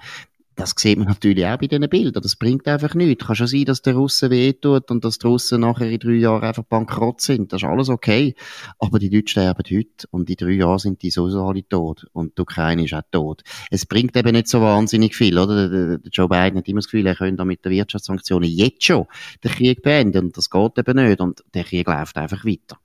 das 0.57 0.75
sieht 0.77 0.99
man 0.99 1.09
natürlich 1.09 1.47
auch 1.47 1.57
bei 1.57 1.67
diesen 1.69 1.89
Bildern. 1.89 2.23
Das 2.23 2.37
bringt 2.37 2.67
einfach 2.69 2.95
nichts. 2.95 3.27
Kann 3.27 3.37
schon 3.37 3.47
sein, 3.47 3.65
dass 3.65 3.83
der 3.83 3.95
Russen 3.95 4.31
wehtut 4.31 4.91
und 4.91 5.05
dass 5.05 5.19
die 5.19 5.27
Russen 5.27 5.61
nachher 5.61 5.91
in 5.91 5.99
drei 5.99 6.13
Jahren 6.13 6.43
einfach 6.43 6.65
bankrott 6.65 7.21
sind. 7.21 7.53
Das 7.53 7.63
ist 7.63 7.69
alles 7.69 7.89
okay. 7.89 8.35
Aber 8.79 8.99
die 8.99 9.09
Leute 9.09 9.31
sterben 9.31 9.65
heute 9.71 10.07
und 10.11 10.29
in 10.29 10.37
drei 10.37 10.53
Jahren 10.53 10.79
sind 10.79 11.03
die 11.03 11.11
sowieso 11.11 11.47
alle 11.47 11.67
tot. 11.67 12.07
Und 12.13 12.37
die 12.37 12.43
Ukraine 12.43 12.85
ist 12.85 12.95
auch 12.95 13.03
tot. 13.11 13.43
Es 13.71 13.87
bringt 13.87 14.17
eben 14.17 14.33
nicht 14.33 14.49
so 14.49 14.61
wahnsinnig 14.61 15.17
viel, 15.17 15.39
oder? 15.39 15.69
Der, 15.69 15.99
der 15.99 16.11
Joe 16.11 16.29
Biden 16.29 16.59
hat 16.59 16.69
immer 16.69 16.81
das 16.81 16.87
Gefühl, 16.87 17.07
er 17.07 17.17
könnte 17.17 17.45
mit 17.45 17.65
den 17.65 17.73
Wirtschaftssanktionen 17.73 18.49
jetzt 18.49 18.85
schon 18.85 19.07
den 19.43 19.51
Krieg 19.53 19.83
beenden. 19.83 20.27
Und 20.27 20.37
das 20.37 20.51
geht 20.51 20.79
eben 20.79 20.97
nicht. 20.97 21.21
Und 21.21 21.43
der 21.55 21.65
Krieg 21.65 21.87
läuft 21.87 22.17
einfach 22.17 22.45
weiter. 22.45 22.79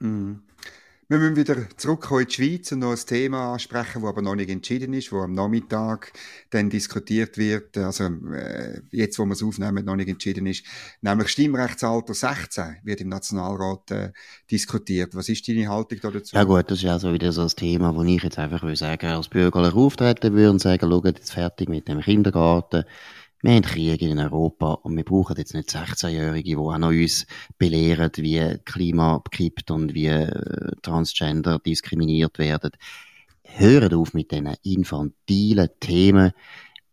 Mm. 0.00 0.34
Wir 1.14 1.20
müssen 1.20 1.36
wieder 1.36 1.68
zurückkommen 1.76 2.22
in 2.22 2.26
die 2.26 2.34
Schweiz 2.34 2.72
und 2.72 2.80
noch 2.80 2.90
ein 2.90 2.98
Thema 3.06 3.52
ansprechen, 3.52 4.02
das 4.02 4.08
aber 4.08 4.20
noch 4.20 4.34
nicht 4.34 4.50
entschieden 4.50 4.92
ist, 4.94 5.12
wo 5.12 5.20
am 5.20 5.32
Nachmittag 5.32 6.12
dann 6.50 6.68
diskutiert 6.68 7.38
wird, 7.38 7.78
also 7.78 8.06
äh, 8.32 8.80
jetzt, 8.90 9.16
wo 9.20 9.24
wir 9.24 9.34
es 9.34 9.42
aufnehmen, 9.44 9.84
noch 9.84 9.94
nicht 9.94 10.08
entschieden 10.08 10.44
ist, 10.46 10.64
nämlich 11.02 11.28
Stimmrechtsalter 11.28 12.14
16 12.14 12.78
wird 12.82 13.00
im 13.00 13.10
Nationalrat 13.10 13.90
äh, 13.92 14.12
diskutiert. 14.50 15.14
Was 15.14 15.28
ist 15.28 15.46
deine 15.46 15.68
Haltung 15.68 16.00
da 16.02 16.10
dazu? 16.10 16.34
Ja 16.34 16.42
gut, 16.42 16.68
das 16.68 16.82
ist 16.82 16.86
also 16.86 17.12
wieder 17.12 17.30
so 17.30 17.42
ein 17.42 17.48
Thema, 17.48 17.94
wo 17.94 18.02
ich 18.02 18.20
jetzt 18.20 18.40
einfach 18.40 18.64
will 18.64 18.74
sagen, 18.74 19.06
als 19.06 19.28
bürgerlich 19.28 19.74
auftreten 19.74 20.32
würde 20.32 20.50
und 20.50 20.58
sagen, 20.60 20.90
schaut 20.90 21.04
jetzt 21.04 21.32
fertig 21.32 21.68
mit 21.68 21.86
dem 21.86 22.00
Kindergarten, 22.00 22.82
wir 23.44 23.52
haben 23.52 23.62
Krieg 23.62 24.00
in 24.00 24.18
Europa 24.18 24.72
und 24.72 24.96
wir 24.96 25.04
brauchen 25.04 25.36
jetzt 25.36 25.52
nicht 25.52 25.68
16-Jährige, 25.68 26.42
die 26.42 26.56
auch 26.56 26.78
noch 26.78 26.88
uns 26.88 27.26
belehren, 27.58 28.10
wie 28.16 28.58
Klima 28.64 29.22
kippt 29.30 29.70
und 29.70 29.92
wie 29.92 30.06
äh, 30.06 30.70
Transgender 30.80 31.58
diskriminiert 31.58 32.38
werden. 32.38 32.70
Hören 33.42 33.92
auf 33.92 34.14
mit 34.14 34.30
diesen 34.30 34.54
infantilen 34.62 35.68
Themen. 35.78 36.32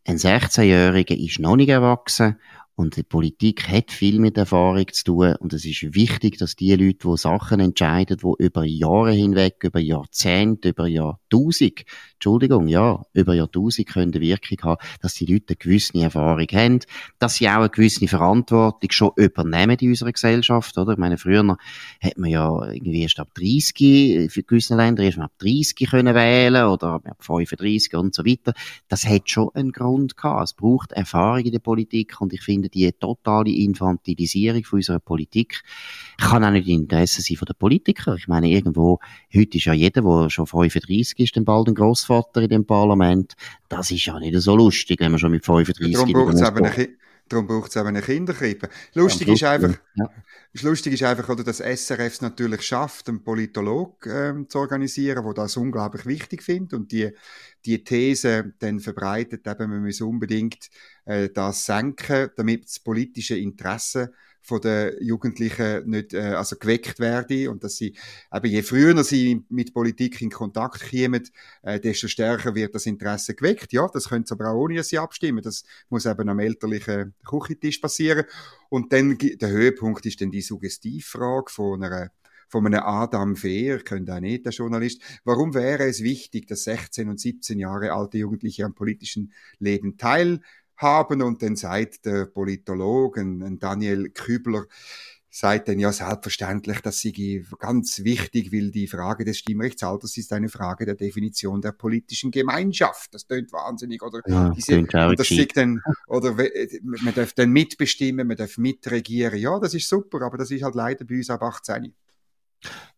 Ein 0.05 0.17
16-Jähriger 0.17 1.15
ist 1.15 1.39
noch 1.39 1.55
nicht 1.55 1.69
erwachsen 1.69 2.37
und 2.75 2.95
die 2.95 3.03
Politik 3.03 3.67
hat 3.69 3.91
viel 3.91 4.19
mit 4.19 4.37
Erfahrung 4.37 4.87
zu 4.91 5.03
tun. 5.03 5.35
Und 5.39 5.53
es 5.53 5.65
ist 5.65 5.93
wichtig, 5.93 6.37
dass 6.37 6.55
die 6.55 6.73
Leute, 6.75 7.07
die 7.07 7.17
Sachen 7.17 7.59
entscheiden, 7.59 8.17
die 8.17 8.43
über 8.43 8.63
Jahre 8.63 9.11
hinweg, 9.11 9.63
über 9.63 9.79
Jahrzehnte, 9.79 10.69
über 10.69 10.87
Jahrtausend, 10.87 11.83
Entschuldigung, 12.13 12.67
ja, 12.67 13.03
über 13.13 13.33
Jahrtausend 13.33 13.87
können 13.87 14.13
Wirkung 14.13 14.57
haben, 14.63 14.81
dass 15.01 15.15
die 15.15 15.25
Leute 15.25 15.45
eine 15.49 15.55
gewisse 15.57 15.99
Erfahrung 15.99 16.47
haben, 16.51 16.79
dass 17.19 17.35
sie 17.35 17.49
auch 17.49 17.59
eine 17.59 17.69
gewisse 17.69 18.07
Verantwortung 18.07 18.91
schon 18.91 19.11
übernehmen 19.15 19.77
in 19.79 19.89
unserer 19.89 20.11
Gesellschaft, 20.11 20.77
oder? 20.77 20.93
Ich 20.93 20.99
meine, 20.99 21.17
früher 21.17 21.57
hat 22.01 22.17
man 22.17 22.29
ja 22.29 22.71
irgendwie 22.71 23.01
erst 23.03 23.19
ab 23.19 23.29
30, 23.33 24.31
für 24.31 24.43
gewisse 24.43 24.75
Länder 24.75 25.03
erst 25.03 25.19
ab 25.19 25.31
30 25.39 25.89
können 25.89 26.15
wählen, 26.15 26.65
oder 26.65 27.01
ab 27.03 27.17
35 27.19 27.95
und 27.95 28.13
so 28.13 28.25
weiter. 28.25 28.53
Das 28.87 29.05
hat 29.05 29.29
schon 29.29 29.49
einen 29.53 29.71
Grund 29.71 30.15
gehabt. 30.15 30.43
Es 30.43 30.53
braucht 30.53 30.91
Erfahrung 30.91 31.43
in 31.43 31.51
der 31.51 31.59
Politik 31.59 32.21
und 32.21 32.33
ich 32.33 32.41
finde, 32.41 32.60
die 32.69 32.91
totale 32.93 33.51
Infantilisierung 33.51 34.63
von 34.63 34.79
unserer 34.79 34.99
Politik 34.99 35.61
kann 36.17 36.43
auch 36.43 36.51
nicht 36.51 36.67
im 36.67 36.81
Interesse 36.81 37.21
sein 37.21 37.37
von 37.37 37.45
den 37.45 37.55
Politikern. 37.55 38.17
Ich 38.17 38.27
meine, 38.27 38.49
irgendwo, 38.49 38.99
heute 39.35 39.57
ist 39.57 39.65
ja 39.65 39.73
jeder, 39.73 40.01
der 40.01 40.29
schon 40.29 40.47
35 40.47 41.19
ist, 41.19 41.35
dann 41.35 41.45
bald 41.45 41.67
ein 41.67 41.75
Grossvater 41.75 42.41
in 42.41 42.49
dem 42.49 42.65
Parlament. 42.65 43.35
Das 43.69 43.91
ist 43.91 44.05
ja 44.05 44.19
nicht 44.19 44.39
so 44.39 44.55
lustig, 44.55 44.99
wenn 44.99 45.11
man 45.11 45.19
schon 45.19 45.31
mit 45.31 45.45
35 45.45 45.93
Darum 45.93 46.11
braucht 46.11 46.33
es 46.35 46.41
eben 46.41 46.65
eine 46.65 46.87
Darum 47.31 47.47
braucht 47.47 47.69
es 47.69 47.77
eben 47.77 47.87
eine 47.87 48.01
Kinderkrippe. 48.01 48.67
Lustig 48.93 49.29
ja, 49.29 49.33
ist 49.33 49.43
einfach, 49.43 49.79
ja. 49.95 50.09
lustig 50.61 50.93
ist 50.93 51.03
einfach, 51.03 51.29
oder, 51.29 51.45
dass 51.45 51.59
SRF 51.59 52.13
es 52.13 52.21
natürlich 52.21 52.61
schafft, 52.63 53.07
einen 53.07 53.23
Politolog 53.23 54.05
ähm, 54.05 54.49
zu 54.49 54.59
organisieren, 54.59 55.23
der 55.23 55.33
das 55.33 55.55
unglaublich 55.55 56.05
wichtig 56.05 56.43
findet 56.43 56.73
und 56.73 56.91
die, 56.91 57.09
die 57.63 57.85
These 57.85 58.53
dann 58.59 58.81
verbreitet, 58.81 59.47
eben, 59.47 59.71
wir 59.71 59.79
müssen 59.79 60.07
unbedingt 60.07 60.69
äh, 61.05 61.29
das 61.29 61.65
senken, 61.65 62.31
damit 62.35 62.65
das 62.65 62.79
politische 62.79 63.37
Interesse 63.37 64.11
von 64.41 64.59
den 64.61 64.93
Jugendlichen 64.99 65.89
nicht 65.89 66.13
äh, 66.13 66.33
also 66.33 66.55
geweckt 66.57 66.99
werden 66.99 67.49
und 67.49 67.63
dass 67.63 67.77
sie 67.77 67.95
eben 68.33 68.47
je 68.47 68.63
früher 68.63 69.03
sie 69.03 69.45
mit 69.49 69.73
Politik 69.73 70.21
in 70.21 70.31
Kontakt 70.31 70.89
kommen, 70.89 71.27
äh, 71.61 71.79
desto 71.79 72.07
stärker 72.07 72.55
wird 72.55 72.73
das 72.75 72.85
Interesse 72.85 73.35
geweckt. 73.35 73.71
Ja, 73.71 73.87
das 73.87 74.09
könnte 74.09 74.33
aber 74.33 74.49
auch 74.49 74.63
ohne 74.63 74.83
sie 74.83 74.97
abstimmen. 74.97 75.43
Das 75.43 75.63
muss 75.89 76.05
eben 76.05 76.27
am 76.27 76.39
elterlichen 76.39 77.13
Küchentisch 77.25 77.79
passieren. 77.79 78.25
Und 78.69 78.91
dann 78.93 79.17
der 79.17 79.49
Höhepunkt 79.49 80.05
ist 80.05 80.21
dann 80.21 80.31
die 80.31 80.41
Suggestivfrage 80.41 81.51
von 81.51 81.83
einer 81.83 82.11
von 82.51 82.65
einem 82.65 82.81
Adam 82.83 83.37
Fehr, 83.37 83.79
könnte 83.79 84.13
auch 84.13 84.19
nicht 84.19 84.45
der 84.45 84.51
Journalist. 84.51 85.01
Warum 85.23 85.53
wäre 85.53 85.85
es 85.85 86.03
wichtig, 86.03 86.47
dass 86.47 86.65
16 86.65 87.07
und 87.07 87.17
17 87.17 87.57
Jahre 87.57 87.93
alte 87.93 88.17
Jugendliche 88.17 88.65
am 88.65 88.73
politischen 88.73 89.31
Leben 89.59 89.97
teil 89.97 90.41
haben 90.81 91.21
und 91.21 91.41
dann 91.41 91.55
sagt 91.55 92.05
der 92.05 92.25
Politologe, 92.25 93.21
ein 93.21 93.59
Daniel 93.59 94.09
Kübler, 94.09 94.65
sagt 95.33 95.69
dann 95.69 95.79
ja 95.79 95.93
selbstverständlich, 95.93 96.81
das 96.81 97.01
sei 97.01 97.43
ganz 97.57 98.03
wichtig, 98.03 98.51
weil 98.51 98.69
die 98.69 98.87
Frage 98.87 99.23
des 99.23 99.37
Stimmrechtsalters 99.37 100.17
ist 100.17 100.33
eine 100.33 100.49
Frage 100.49 100.85
der 100.85 100.95
Definition 100.95 101.61
der 101.61 101.71
politischen 101.71 102.31
Gemeinschaft. 102.31 103.13
Das 103.13 103.25
tönt 103.25 103.53
wahnsinnig, 103.53 104.03
oder? 104.03 104.21
Ja, 104.27 104.49
diese, 104.49 104.83
das 104.83 105.29
sagt 105.29 105.55
dann, 105.55 105.81
oder 106.07 106.35
man 106.81 107.13
darf 107.15 107.31
dann 107.31 107.51
mitbestimmen, 107.51 108.27
man 108.27 108.35
darf 108.35 108.57
mitregieren. 108.57 109.39
Ja, 109.39 109.57
das 109.57 109.73
ist 109.73 109.87
super, 109.87 110.21
aber 110.21 110.37
das 110.37 110.51
ist 110.51 110.63
halt 110.63 110.75
leider 110.75 111.05
bei 111.05 111.15
uns 111.15 111.29
ab 111.29 111.41
18. 111.43 111.93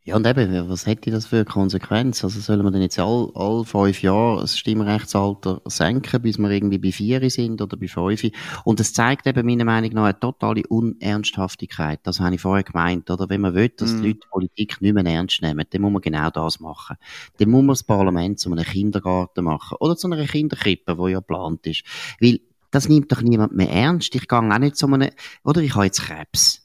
Ja, 0.05 0.17
und 0.17 0.27
eben, 0.27 0.67
was 0.67 0.85
hätte 0.85 1.11
das 1.11 1.27
für 1.27 1.37
eine 1.37 1.45
Konsequenz? 1.45 2.25
Also 2.25 2.41
sollen 2.41 2.61
wir 2.61 2.71
denn 2.71 2.81
jetzt 2.81 2.99
all, 2.99 3.31
all 3.35 3.63
fünf 3.63 4.01
Jahre 4.01 4.41
das 4.41 4.57
Stimmrechtsalter 4.57 5.61
senken, 5.63 6.21
bis 6.21 6.37
wir 6.37 6.49
irgendwie 6.49 6.77
bei 6.77 6.91
vier 6.91 7.29
sind 7.29 7.61
oder 7.61 7.77
bei 7.77 7.87
fünf? 7.87 8.21
Und 8.65 8.81
das 8.81 8.91
zeigt 8.91 9.27
eben 9.27 9.45
meiner 9.45 9.63
Meinung 9.63 9.91
nach 9.91 10.03
eine 10.03 10.19
totale 10.19 10.63
Unernsthaftigkeit. 10.67 12.01
Das 12.03 12.19
habe 12.19 12.35
ich 12.35 12.41
vorher 12.41 12.65
gemeint, 12.65 13.09
oder? 13.09 13.29
Wenn 13.29 13.39
man 13.39 13.53
will, 13.55 13.69
dass 13.69 13.93
mm. 13.93 14.01
die 14.01 14.07
Leute 14.07 14.19
die 14.19 14.27
Politik 14.29 14.81
nicht 14.81 14.93
mehr 14.93 15.05
ernst 15.05 15.41
nehmen, 15.41 15.65
dann 15.69 15.81
muss 15.81 15.93
man 15.93 16.01
genau 16.01 16.29
das 16.29 16.59
machen. 16.59 16.97
Dann 17.37 17.49
muss 17.49 17.61
man 17.61 17.67
das 17.69 17.83
Parlament 17.83 18.39
zu 18.41 18.51
einem 18.51 18.65
Kindergarten 18.65 19.45
machen. 19.45 19.77
Oder 19.79 19.95
zu 19.95 20.11
einer 20.11 20.25
Kinderkrippe, 20.25 20.97
wo 20.97 21.07
ja 21.07 21.19
geplant 21.19 21.65
ist. 21.65 21.83
Weil, 22.19 22.41
das 22.71 22.89
nimmt 22.89 23.09
doch 23.09 23.21
niemand 23.21 23.55
mehr 23.55 23.71
ernst. 23.71 24.13
Ich 24.15 24.27
gehe 24.27 24.37
auch 24.37 24.57
nicht 24.59 24.75
zu 24.75 24.85
einem, 24.87 25.11
oder 25.45 25.61
ich 25.61 25.75
habe 25.75 25.85
jetzt 25.85 26.01
Krebs 26.01 26.62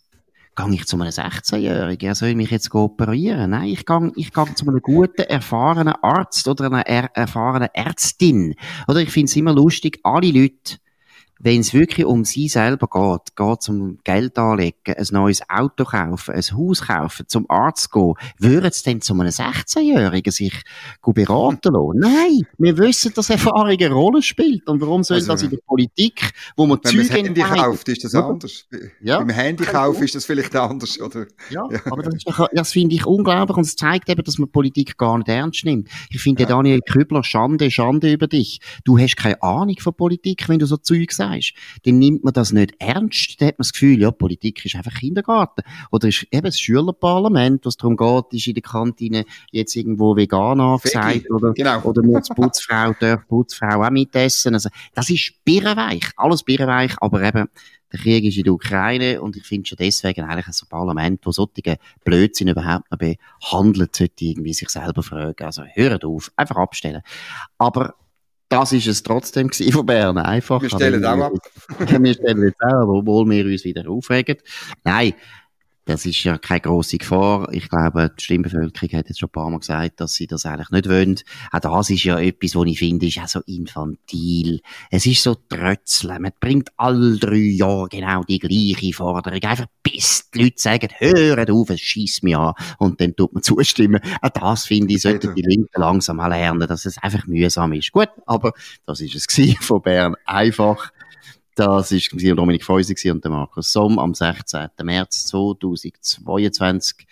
gehe 0.58 0.74
ich 0.74 0.86
zu 0.86 0.96
einem 0.96 1.08
16-Jährigen, 1.08 2.08
er 2.08 2.14
soll 2.14 2.34
mich 2.34 2.50
jetzt 2.50 2.74
operieren. 2.74 3.50
Nein, 3.50 3.68
ich 3.68 3.86
gehe, 3.86 4.12
ich 4.16 4.32
gehe 4.32 4.54
zu 4.54 4.66
einem 4.66 4.82
guten, 4.82 5.22
erfahrenen 5.22 5.94
Arzt 6.02 6.48
oder 6.48 6.66
einer 6.66 6.86
er 6.86 7.10
erfahrenen 7.14 7.68
Ärztin. 7.72 8.54
Oder 8.88 9.00
ich 9.00 9.10
finde 9.10 9.26
es 9.26 9.36
immer 9.36 9.52
lustig, 9.52 10.00
alle 10.02 10.30
Leute, 10.30 10.78
wenn 11.40 11.60
es 11.60 11.72
wirklich 11.72 12.04
um 12.04 12.24
sie 12.24 12.48
selber 12.48 12.88
geht, 12.88 13.36
geht 13.36 13.60
es 13.60 13.68
um 13.68 13.98
Geld 14.02 14.38
anlegen, 14.38 14.76
ein 14.86 15.06
neues 15.12 15.40
Auto 15.48 15.84
kaufen, 15.84 16.34
ein 16.34 16.42
Haus 16.56 16.82
kaufen, 16.82 17.26
zum 17.28 17.48
Arzt 17.48 17.92
gehen, 17.92 18.14
würden 18.38 18.70
sie 18.72 18.82
denn 18.82 19.00
zu 19.00 19.14
einem 19.14 19.28
16-Jährigen 19.28 20.32
sich 20.32 20.62
beraten 21.02 21.72
lassen? 21.72 21.98
Nein, 21.98 22.40
wir 22.58 22.76
wissen, 22.78 23.12
dass 23.14 23.30
Erfahrung 23.30 23.68
eine 23.68 23.90
Rolle 23.90 24.22
spielt. 24.22 24.68
Und 24.68 24.80
warum 24.80 25.04
soll 25.04 25.16
also, 25.16 25.32
das 25.32 25.42
in 25.42 25.50
der 25.50 25.58
Politik, 25.58 26.32
wo 26.56 26.66
man 26.66 26.78
Wenn 26.82 26.90
Züge 26.90 27.14
man 27.14 27.24
Handy 27.24 27.40
kauft, 27.40 27.88
ist 27.88 28.04
das 28.04 28.14
anders. 28.14 28.66
Ja. 29.00 29.18
Beim 29.18 29.30
Handykauf 29.30 30.00
ist 30.02 30.14
das 30.14 30.24
vielleicht 30.24 30.54
anders, 30.56 31.00
oder? 31.00 31.26
Ja, 31.50 31.66
ja. 31.70 31.80
aber 31.86 32.02
das, 32.02 32.48
das 32.52 32.72
finde 32.72 32.96
ich 32.96 33.06
unglaublich 33.06 33.56
und 33.56 33.64
es 33.64 33.76
zeigt 33.76 34.08
eben, 34.08 34.22
dass 34.22 34.38
man 34.38 34.50
Politik 34.50 34.96
gar 34.98 35.18
nicht 35.18 35.28
ernst 35.28 35.64
nimmt. 35.64 35.88
Ich 36.10 36.20
finde, 36.20 36.42
ja. 36.42 36.48
Daniel 36.48 36.80
Kübler, 36.80 37.22
Schande, 37.22 37.70
Schande 37.70 38.12
über 38.12 38.26
dich. 38.26 38.60
Du 38.84 38.98
hast 38.98 39.16
keine 39.16 39.40
Ahnung 39.42 39.76
von 39.78 39.94
Politik, 39.94 40.48
wenn 40.48 40.58
du 40.58 40.66
so 40.66 40.76
Zeug 40.76 41.12
sagst 41.12 41.27
sagst, 41.32 41.54
dann 41.84 41.98
nimmt 41.98 42.24
man 42.24 42.32
das 42.32 42.52
nicht 42.52 42.74
ernst. 42.78 43.40
Dann 43.40 43.48
hat 43.48 43.58
man 43.58 43.64
das 43.64 43.72
Gefühl, 43.72 44.00
ja, 44.00 44.10
Politik 44.10 44.64
ist 44.64 44.76
einfach 44.76 44.94
Kindergarten. 44.94 45.62
Oder 45.90 46.08
ist 46.08 46.26
eben 46.30 46.44
das 46.44 46.60
Schülerparlament, 46.60 47.64
was 47.66 47.76
darum 47.76 47.96
geht, 47.96 48.32
ist 48.32 48.46
in 48.46 48.54
der 48.54 48.62
Kantine 48.62 49.24
jetzt 49.50 49.76
irgendwo 49.76 50.16
vegan 50.16 50.60
angesagt 50.60 51.30
oder, 51.30 51.52
genau. 51.52 51.82
oder 51.82 52.02
nur 52.02 52.20
die 52.20 52.34
Putzfrau, 52.34 52.94
darf 53.00 53.26
Putzfrau 53.28 53.82
auch 53.82 53.90
mitessen. 53.90 54.54
Also, 54.54 54.68
das 54.94 55.10
ist 55.10 55.32
birrenweich. 55.44 56.10
Alles 56.16 56.42
birrenweich, 56.42 56.94
aber 57.00 57.22
eben, 57.22 57.48
der 57.92 58.00
Krieg 58.00 58.24
ist 58.24 58.36
in 58.36 58.44
der 58.44 58.52
Ukraine 58.52 59.20
und 59.22 59.36
ich 59.36 59.46
finde 59.46 59.66
schon 59.66 59.78
deswegen 59.78 60.24
eigentlich 60.24 60.46
ein 60.46 60.68
Parlament, 60.68 61.20
wo 61.24 61.32
solche 61.32 61.78
Blödsinn 62.04 62.48
überhaupt 62.48 62.90
noch 62.90 62.98
behandelt, 62.98 63.96
sollte 63.96 64.24
irgendwie 64.24 64.52
sich 64.52 64.68
selber 64.68 65.02
fragen. 65.02 65.44
Also 65.44 65.62
hört 65.72 66.04
auf, 66.04 66.30
einfach 66.36 66.56
abstellen. 66.56 67.02
Aber 67.56 67.94
das 68.48 68.72
ist 68.72 68.86
es 68.86 69.02
trotzdem 69.02 69.50
von 69.52 69.86
Bern. 69.86 70.18
Einfach. 70.18 70.62
Wir 70.62 70.70
stellen 70.70 71.04
auch 71.04 71.20
ab. 71.20 71.32
wir 71.78 72.14
stellen 72.14 72.42
jetzt 72.42 72.62
auch, 72.62 72.88
obwohl 72.88 73.28
wir 73.28 73.44
uns 73.44 73.64
wieder 73.64 73.88
aufregen. 73.88 74.36
Nein, 74.84 75.14
das 75.88 76.04
ist 76.04 76.22
ja 76.22 76.36
keine 76.36 76.60
grosse 76.60 76.98
Gefahr. 76.98 77.50
Ich 77.50 77.70
glaube, 77.70 78.10
die 78.18 78.22
Stimmbevölkerung 78.22 78.98
hat 78.98 79.08
jetzt 79.08 79.20
schon 79.20 79.30
ein 79.30 79.32
paar 79.32 79.48
Mal 79.48 79.58
gesagt, 79.58 80.00
dass 80.02 80.12
sie 80.12 80.26
das 80.26 80.44
eigentlich 80.44 80.68
nicht 80.68 80.86
wollen. 80.86 81.18
Auch 81.50 81.60
das 81.60 81.88
ist 81.88 82.04
ja 82.04 82.18
etwas, 82.18 82.54
was 82.54 82.66
ich 82.66 82.78
finde, 82.78 83.06
ist 83.06 83.18
auch 83.18 83.26
so 83.26 83.40
infantil. 83.46 84.60
Es 84.90 85.06
ist 85.06 85.22
so 85.22 85.34
trötzeln. 85.34 86.20
Man 86.20 86.32
bringt 86.40 86.68
alle 86.76 87.16
drei 87.16 87.36
Jahre 87.36 87.88
genau 87.88 88.22
die 88.22 88.38
gleiche 88.38 88.92
Forderung. 88.92 89.42
Einfach 89.42 89.64
bis 89.82 90.28
die 90.30 90.42
Leute 90.42 90.60
sagen, 90.60 90.88
hören 90.98 91.50
auf, 91.50 91.70
es 91.70 91.80
schießt 91.80 92.22
mich 92.22 92.36
an. 92.36 92.52
Und 92.78 93.00
dann 93.00 93.16
tut 93.16 93.32
man 93.32 93.42
zustimmen. 93.42 94.02
Auch 94.20 94.28
das 94.28 94.66
finde 94.66 94.92
ich, 94.92 95.00
sollten 95.00 95.34
die 95.34 95.42
Linken 95.42 95.80
langsam 95.80 96.18
lernen, 96.18 96.68
dass 96.68 96.84
es 96.84 96.98
einfach 96.98 97.26
mühsam 97.26 97.72
ist. 97.72 97.92
Gut, 97.92 98.10
aber 98.26 98.52
das 98.84 99.00
ist 99.00 99.14
es 99.14 99.56
von 99.64 99.80
Bern. 99.80 100.16
Einfach 100.26 100.92
das 101.58 101.90
war 101.90 102.34
Dominik 102.36 102.64
Feusi 102.64 103.10
und 103.10 103.24
der 103.24 103.32
Markus 103.32 103.72
Somm 103.72 103.98
am 103.98 104.14
16. 104.14 104.68
März 104.84 105.26
2022. 105.26 107.04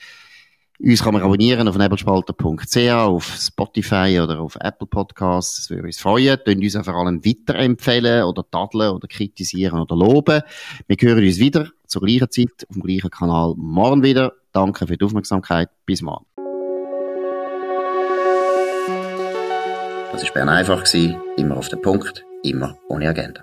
Uns 0.78 1.02
kann 1.02 1.14
man 1.14 1.22
abonnieren 1.22 1.66
auf 1.66 1.76
nebelspalter.ch, 1.76 2.76
auf 2.92 3.24
Spotify 3.24 4.20
oder 4.22 4.38
auf 4.40 4.56
Apple 4.60 4.86
Podcasts. 4.86 5.56
Das 5.56 5.70
würde 5.70 5.84
uns 5.84 5.98
freuen. 5.98 6.38
Könnt 6.44 6.62
uns 6.62 6.76
auch 6.76 6.84
vor 6.84 6.94
allem 6.94 7.24
weiterempfehlen 7.24 8.22
oder 8.22 8.48
tadeln 8.48 8.90
oder 8.92 9.08
kritisieren 9.08 9.80
oder 9.80 9.96
loben. 9.96 10.42
Wir 10.86 10.96
hören 11.00 11.24
uns 11.24 11.38
wieder 11.38 11.70
zur 11.88 12.02
gleichen 12.02 12.30
Zeit 12.30 12.66
auf 12.68 12.74
dem 12.74 12.82
gleichen 12.82 13.10
Kanal 13.10 13.54
morgen 13.56 14.04
wieder. 14.04 14.32
Danke 14.52 14.86
für 14.86 14.96
die 14.96 15.04
Aufmerksamkeit. 15.04 15.70
Bis 15.86 16.02
morgen. 16.02 16.26
Das 20.12 20.22
war 20.22 20.32
Bern 20.34 20.48
einfach. 20.50 20.84
Immer 21.36 21.56
auf 21.56 21.68
den 21.68 21.82
Punkt, 21.82 22.24
immer 22.44 22.78
ohne 22.88 23.08
Agenda 23.08 23.42